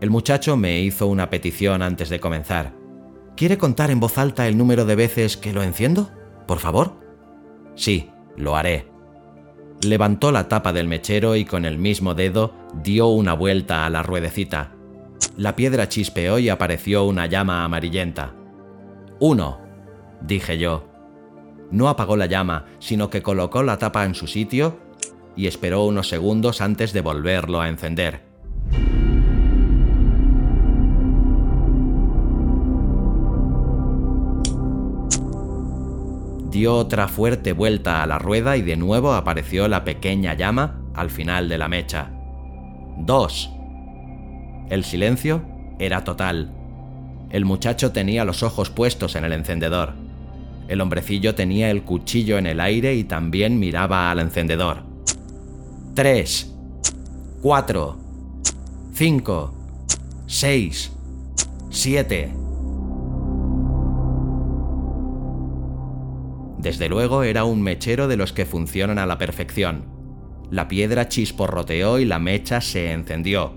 El 0.00 0.10
muchacho 0.10 0.56
me 0.56 0.80
hizo 0.80 1.06
una 1.06 1.30
petición 1.30 1.82
antes 1.82 2.08
de 2.08 2.20
comenzar. 2.20 2.72
¿Quiere 3.36 3.58
contar 3.58 3.90
en 3.90 4.00
voz 4.00 4.18
alta 4.18 4.46
el 4.46 4.56
número 4.56 4.84
de 4.84 4.96
veces 4.96 5.36
que 5.36 5.52
lo 5.52 5.62
enciendo? 5.62 6.10
Por 6.46 6.58
favor. 6.58 6.94
Sí, 7.74 8.10
lo 8.36 8.56
haré. 8.56 8.93
Levantó 9.84 10.32
la 10.32 10.48
tapa 10.48 10.72
del 10.72 10.88
mechero 10.88 11.36
y 11.36 11.44
con 11.44 11.66
el 11.66 11.76
mismo 11.76 12.14
dedo 12.14 12.54
dio 12.82 13.08
una 13.08 13.34
vuelta 13.34 13.84
a 13.84 13.90
la 13.90 14.02
ruedecita. 14.02 14.72
La 15.36 15.56
piedra 15.56 15.90
chispeó 15.90 16.38
y 16.38 16.48
apareció 16.48 17.04
una 17.04 17.26
llama 17.26 17.66
amarillenta. 17.66 18.32
Uno, 19.20 19.60
dije 20.22 20.56
yo. 20.56 20.88
No 21.70 21.90
apagó 21.90 22.16
la 22.16 22.24
llama, 22.24 22.64
sino 22.78 23.10
que 23.10 23.20
colocó 23.20 23.62
la 23.62 23.76
tapa 23.76 24.06
en 24.06 24.14
su 24.14 24.26
sitio 24.26 24.78
y 25.36 25.48
esperó 25.48 25.84
unos 25.84 26.08
segundos 26.08 26.62
antes 26.62 26.94
de 26.94 27.02
volverlo 27.02 27.60
a 27.60 27.68
encender. 27.68 28.22
Dio 36.54 36.76
otra 36.76 37.08
fuerte 37.08 37.52
vuelta 37.52 38.00
a 38.00 38.06
la 38.06 38.20
rueda 38.20 38.56
y 38.56 38.62
de 38.62 38.76
nuevo 38.76 39.12
apareció 39.14 39.66
la 39.66 39.82
pequeña 39.82 40.34
llama 40.34 40.84
al 40.94 41.10
final 41.10 41.48
de 41.48 41.58
la 41.58 41.66
mecha. 41.66 42.12
Dos. 42.96 43.50
El 44.70 44.84
silencio 44.84 45.42
era 45.80 46.04
total. 46.04 46.52
El 47.30 47.44
muchacho 47.44 47.90
tenía 47.90 48.24
los 48.24 48.44
ojos 48.44 48.70
puestos 48.70 49.16
en 49.16 49.24
el 49.24 49.32
encendedor. 49.32 49.94
El 50.68 50.80
hombrecillo 50.80 51.34
tenía 51.34 51.72
el 51.72 51.82
cuchillo 51.82 52.38
en 52.38 52.46
el 52.46 52.60
aire 52.60 52.94
y 52.94 53.02
también 53.02 53.58
miraba 53.58 54.12
al 54.12 54.20
encendedor. 54.20 54.84
Tres. 55.94 56.54
Cuatro. 57.42 57.98
Cinco. 58.92 59.52
Seis. 60.28 60.92
Siete. 61.68 62.43
Desde 66.64 66.88
luego 66.88 67.24
era 67.24 67.44
un 67.44 67.60
mechero 67.60 68.08
de 68.08 68.16
los 68.16 68.32
que 68.32 68.46
funcionan 68.46 68.98
a 68.98 69.04
la 69.04 69.18
perfección. 69.18 69.84
La 70.50 70.66
piedra 70.66 71.10
chisporroteó 71.10 71.98
y 71.98 72.06
la 72.06 72.18
mecha 72.18 72.62
se 72.62 72.90
encendió. 72.92 73.52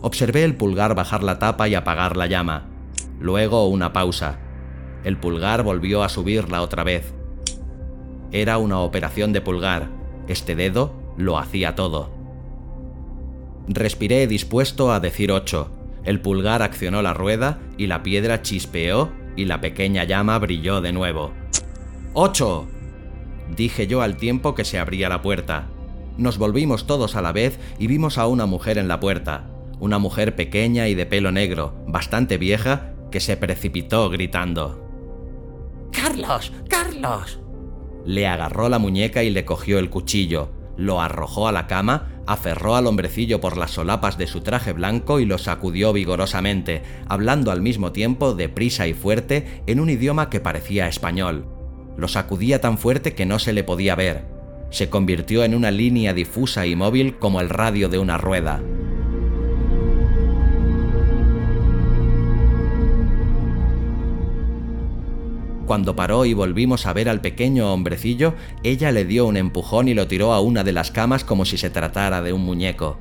Observé 0.00 0.44
el 0.44 0.54
pulgar 0.54 0.94
bajar 0.94 1.24
la 1.24 1.40
tapa 1.40 1.66
y 1.66 1.74
apagar 1.74 2.16
la 2.16 2.28
llama. 2.28 2.68
Luego 3.18 3.66
una 3.66 3.92
pausa. 3.92 4.38
El 5.02 5.16
pulgar 5.16 5.64
volvió 5.64 6.04
a 6.04 6.08
subirla 6.08 6.62
otra 6.62 6.84
vez. 6.84 7.12
Era 8.30 8.58
una 8.58 8.78
operación 8.78 9.32
de 9.32 9.40
pulgar. 9.40 9.88
Este 10.28 10.54
dedo 10.54 10.94
lo 11.16 11.36
hacía 11.36 11.74
todo. 11.74 12.12
Respiré 13.66 14.28
dispuesto 14.28 14.92
a 14.92 15.00
decir 15.00 15.32
ocho. 15.32 15.72
El 16.04 16.20
pulgar 16.20 16.62
accionó 16.62 17.02
la 17.02 17.12
rueda 17.12 17.58
y 17.76 17.88
la 17.88 18.04
piedra 18.04 18.40
chispeó 18.40 19.10
y 19.34 19.46
la 19.46 19.60
pequeña 19.60 20.04
llama 20.04 20.38
brilló 20.38 20.80
de 20.80 20.92
nuevo. 20.92 21.32
¡Ocho! 22.12 22.66
dije 23.56 23.86
yo 23.86 24.02
al 24.02 24.16
tiempo 24.16 24.54
que 24.54 24.64
se 24.64 24.78
abría 24.78 25.08
la 25.08 25.22
puerta. 25.22 25.68
Nos 26.16 26.38
volvimos 26.38 26.86
todos 26.86 27.14
a 27.14 27.22
la 27.22 27.32
vez 27.32 27.58
y 27.78 27.86
vimos 27.86 28.18
a 28.18 28.26
una 28.26 28.46
mujer 28.46 28.78
en 28.78 28.88
la 28.88 28.98
puerta, 28.98 29.48
una 29.78 29.98
mujer 29.98 30.34
pequeña 30.34 30.88
y 30.88 30.94
de 30.94 31.06
pelo 31.06 31.30
negro, 31.30 31.74
bastante 31.86 32.36
vieja, 32.36 32.94
que 33.12 33.20
se 33.20 33.36
precipitó 33.36 34.10
gritando. 34.10 34.86
¡Carlos! 35.92 36.52
¡Carlos! 36.68 37.40
Le 38.04 38.26
agarró 38.26 38.68
la 38.68 38.78
muñeca 38.78 39.22
y 39.22 39.30
le 39.30 39.44
cogió 39.44 39.78
el 39.78 39.88
cuchillo, 39.88 40.50
lo 40.76 41.00
arrojó 41.00 41.46
a 41.46 41.52
la 41.52 41.68
cama, 41.68 42.22
aferró 42.26 42.74
al 42.74 42.86
hombrecillo 42.86 43.40
por 43.40 43.56
las 43.56 43.70
solapas 43.70 44.18
de 44.18 44.26
su 44.26 44.40
traje 44.40 44.72
blanco 44.72 45.20
y 45.20 45.26
lo 45.26 45.38
sacudió 45.38 45.92
vigorosamente, 45.92 46.82
hablando 47.08 47.50
al 47.50 47.60
mismo 47.60 47.92
tiempo 47.92 48.34
deprisa 48.34 48.86
y 48.86 48.94
fuerte 48.94 49.62
en 49.66 49.78
un 49.78 49.90
idioma 49.90 50.28
que 50.28 50.40
parecía 50.40 50.88
español. 50.88 51.59
Lo 51.96 52.08
sacudía 52.08 52.60
tan 52.60 52.78
fuerte 52.78 53.14
que 53.14 53.26
no 53.26 53.38
se 53.38 53.52
le 53.52 53.64
podía 53.64 53.94
ver. 53.94 54.24
Se 54.70 54.88
convirtió 54.88 55.44
en 55.44 55.54
una 55.54 55.70
línea 55.70 56.14
difusa 56.14 56.66
y 56.66 56.76
móvil 56.76 57.18
como 57.18 57.40
el 57.40 57.48
radio 57.48 57.88
de 57.88 57.98
una 57.98 58.18
rueda. 58.18 58.60
Cuando 65.70 65.94
paró 65.94 66.24
y 66.24 66.34
volvimos 66.34 66.86
a 66.86 66.92
ver 66.92 67.08
al 67.08 67.20
pequeño 67.20 67.72
hombrecillo, 67.72 68.34
ella 68.64 68.90
le 68.90 69.04
dio 69.04 69.26
un 69.26 69.36
empujón 69.36 69.86
y 69.86 69.94
lo 69.94 70.08
tiró 70.08 70.32
a 70.32 70.40
una 70.40 70.64
de 70.64 70.72
las 70.72 70.90
camas 70.90 71.22
como 71.22 71.44
si 71.44 71.58
se 71.58 71.70
tratara 71.70 72.22
de 72.22 72.32
un 72.32 72.44
muñeco. 72.44 72.98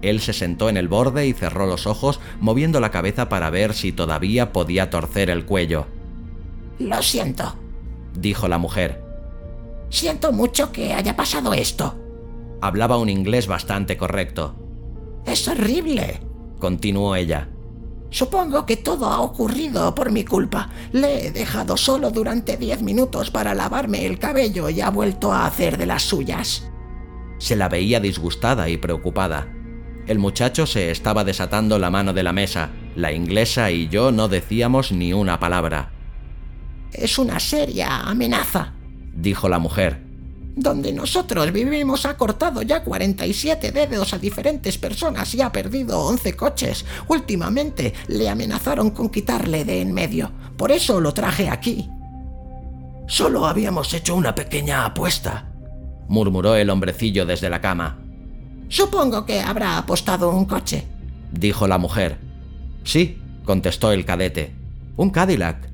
Él 0.00 0.20
se 0.20 0.32
sentó 0.32 0.70
en 0.70 0.78
el 0.78 0.88
borde 0.88 1.26
y 1.26 1.34
cerró 1.34 1.66
los 1.66 1.86
ojos, 1.86 2.18
moviendo 2.40 2.80
la 2.80 2.90
cabeza 2.90 3.28
para 3.28 3.50
ver 3.50 3.74
si 3.74 3.92
todavía 3.92 4.52
podía 4.52 4.88
torcer 4.88 5.28
el 5.28 5.44
cuello. 5.44 5.86
Lo 6.78 7.02
siento, 7.02 7.56
dijo 8.14 8.48
la 8.48 8.58
mujer. 8.58 9.02
Siento 9.88 10.32
mucho 10.32 10.72
que 10.72 10.94
haya 10.94 11.16
pasado 11.16 11.52
esto. 11.52 11.98
Hablaba 12.60 12.96
un 12.96 13.08
inglés 13.08 13.46
bastante 13.46 13.96
correcto. 13.96 14.54
Es 15.26 15.46
horrible, 15.48 16.20
continuó 16.58 17.14
ella. 17.14 17.48
Supongo 18.10 18.66
que 18.66 18.76
todo 18.76 19.06
ha 19.06 19.20
ocurrido 19.20 19.94
por 19.94 20.12
mi 20.12 20.24
culpa. 20.24 20.70
Le 20.92 21.26
he 21.26 21.30
dejado 21.30 21.76
solo 21.76 22.10
durante 22.10 22.56
diez 22.56 22.82
minutos 22.82 23.30
para 23.30 23.54
lavarme 23.54 24.04
el 24.04 24.18
cabello 24.18 24.68
y 24.68 24.80
ha 24.80 24.90
vuelto 24.90 25.32
a 25.32 25.46
hacer 25.46 25.78
de 25.78 25.86
las 25.86 26.02
suyas. 26.02 26.70
Se 27.38 27.56
la 27.56 27.68
veía 27.68 28.00
disgustada 28.00 28.68
y 28.68 28.76
preocupada. 28.76 29.48
El 30.06 30.18
muchacho 30.18 30.66
se 30.66 30.90
estaba 30.90 31.24
desatando 31.24 31.78
la 31.78 31.90
mano 31.90 32.12
de 32.12 32.22
la 32.22 32.32
mesa. 32.32 32.70
La 32.96 33.12
inglesa 33.12 33.70
y 33.70 33.88
yo 33.88 34.12
no 34.12 34.28
decíamos 34.28 34.92
ni 34.92 35.12
una 35.12 35.40
palabra. 35.40 35.91
Es 36.92 37.18
una 37.18 37.40
seria 37.40 38.00
amenaza, 38.00 38.72
dijo 39.14 39.48
la 39.48 39.58
mujer. 39.58 40.00
Donde 40.54 40.92
nosotros 40.92 41.50
vivimos 41.50 42.04
ha 42.04 42.16
cortado 42.18 42.60
ya 42.60 42.84
47 42.84 43.72
dedos 43.72 44.12
a 44.12 44.18
diferentes 44.18 44.76
personas 44.76 45.34
y 45.34 45.40
ha 45.40 45.50
perdido 45.50 46.00
11 46.00 46.36
coches. 46.36 46.84
Últimamente 47.08 47.94
le 48.08 48.28
amenazaron 48.28 48.90
con 48.90 49.08
quitarle 49.08 49.64
de 49.64 49.80
en 49.80 49.94
medio. 49.94 50.30
Por 50.58 50.70
eso 50.70 51.00
lo 51.00 51.14
traje 51.14 51.48
aquí. 51.48 51.88
Solo 53.06 53.46
habíamos 53.46 53.92
hecho 53.94 54.14
una 54.14 54.34
pequeña 54.34 54.84
apuesta, 54.84 55.50
murmuró 56.08 56.54
el 56.54 56.70
hombrecillo 56.70 57.24
desde 57.24 57.50
la 57.50 57.60
cama. 57.60 57.98
Supongo 58.68 59.24
que 59.26 59.40
habrá 59.40 59.78
apostado 59.78 60.30
un 60.30 60.44
coche, 60.44 60.86
dijo 61.30 61.66
la 61.66 61.78
mujer. 61.78 62.18
Sí, 62.84 63.20
contestó 63.44 63.92
el 63.92 64.04
cadete. 64.04 64.54
Un 64.96 65.10
Cadillac. 65.10 65.71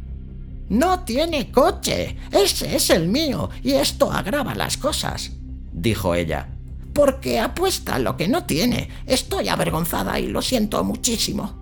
No 0.69 1.01
tiene 1.01 1.51
coche. 1.51 2.17
Ese 2.31 2.77
es 2.77 2.91
el 2.91 3.09
mío 3.09 3.51
y 3.63 3.73
esto 3.73 4.13
agrava 4.13 4.55
las 4.55 4.77
cosas, 4.77 5.33
dijo 5.73 6.15
ella. 6.15 6.49
Porque 6.93 7.39
apuesta 7.39 7.99
lo 7.99 8.17
que 8.17 8.29
no 8.29 8.45
tiene. 8.45 8.89
Estoy 9.07 9.49
avergonzada 9.49 10.19
y 10.19 10.27
lo 10.27 10.43
siento 10.43 10.83
muchísimo. 10.85 11.55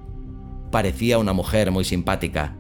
Parecía 0.73 1.19
una 1.19 1.33
mujer 1.33 1.71
muy 1.71 1.85
simpática. 1.85 2.57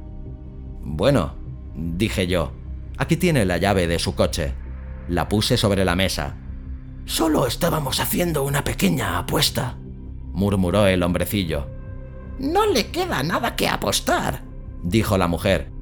Bueno, 0.82 1.34
dije 1.74 2.26
yo, 2.26 2.52
aquí 2.98 3.16
tiene 3.16 3.44
la 3.44 3.56
llave 3.56 3.86
de 3.86 3.98
su 3.98 4.14
coche. 4.14 4.54
La 5.08 5.28
puse 5.28 5.56
sobre 5.56 5.84
la 5.84 5.96
mesa. 5.96 6.36
Solo 7.06 7.46
estábamos 7.46 8.00
haciendo 8.00 8.44
una 8.44 8.62
pequeña 8.62 9.18
apuesta. 9.18 9.76
murmuró 10.32 10.86
el 10.86 11.02
hombrecillo. 11.02 11.66
No 12.38 12.66
le 12.66 12.90
queda 12.90 13.22
nada 13.22 13.56
que 13.56 13.68
apostar, 13.68 14.42
dijo 14.82 15.16
la 15.16 15.28
mujer. 15.28 15.75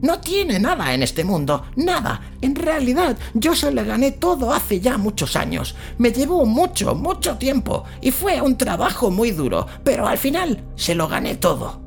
No 0.00 0.20
tiene 0.20 0.60
nada 0.60 0.94
en 0.94 1.02
este 1.02 1.24
mundo, 1.24 1.64
nada. 1.76 2.20
En 2.40 2.54
realidad, 2.54 3.16
yo 3.34 3.54
se 3.54 3.72
le 3.72 3.82
gané 3.84 4.12
todo 4.12 4.52
hace 4.52 4.80
ya 4.80 4.96
muchos 4.96 5.34
años. 5.34 5.74
Me 5.98 6.12
llevó 6.12 6.46
mucho, 6.46 6.94
mucho 6.94 7.36
tiempo 7.36 7.84
y 8.00 8.12
fue 8.12 8.40
un 8.40 8.56
trabajo 8.56 9.10
muy 9.10 9.32
duro, 9.32 9.66
pero 9.82 10.06
al 10.06 10.18
final 10.18 10.62
se 10.76 10.94
lo 10.94 11.08
gané 11.08 11.34
todo. 11.36 11.80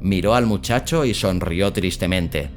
Miró 0.00 0.34
al 0.34 0.46
muchacho 0.46 1.04
y 1.04 1.14
sonrió 1.14 1.72
tristemente. 1.72 2.50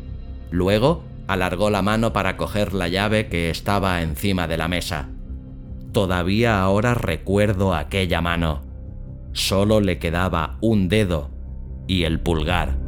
Luego 0.52 1.04
alargó 1.28 1.69
la 1.69 1.82
mano 1.82 2.13
para 2.13 2.38
coger 2.38 2.73
la 2.73 2.88
llave 2.88 3.28
que 3.28 3.50
estaba 3.50 4.02
encima 4.02 4.47
de 4.47 4.58
la 4.58 4.67
mesa. 4.67 5.10
Todavía 5.91 6.62
ahora 6.62 6.93
recuerdo 6.93 7.73
aquella 7.73 8.21
mano. 8.21 8.62
Solo 9.34 9.82
le 9.82 10.00
quedaba 10.00 10.58
un 10.62 10.88
dedo 10.89 11.30
y 11.88 12.04
el 12.04 12.19
pulgar. 12.19 12.87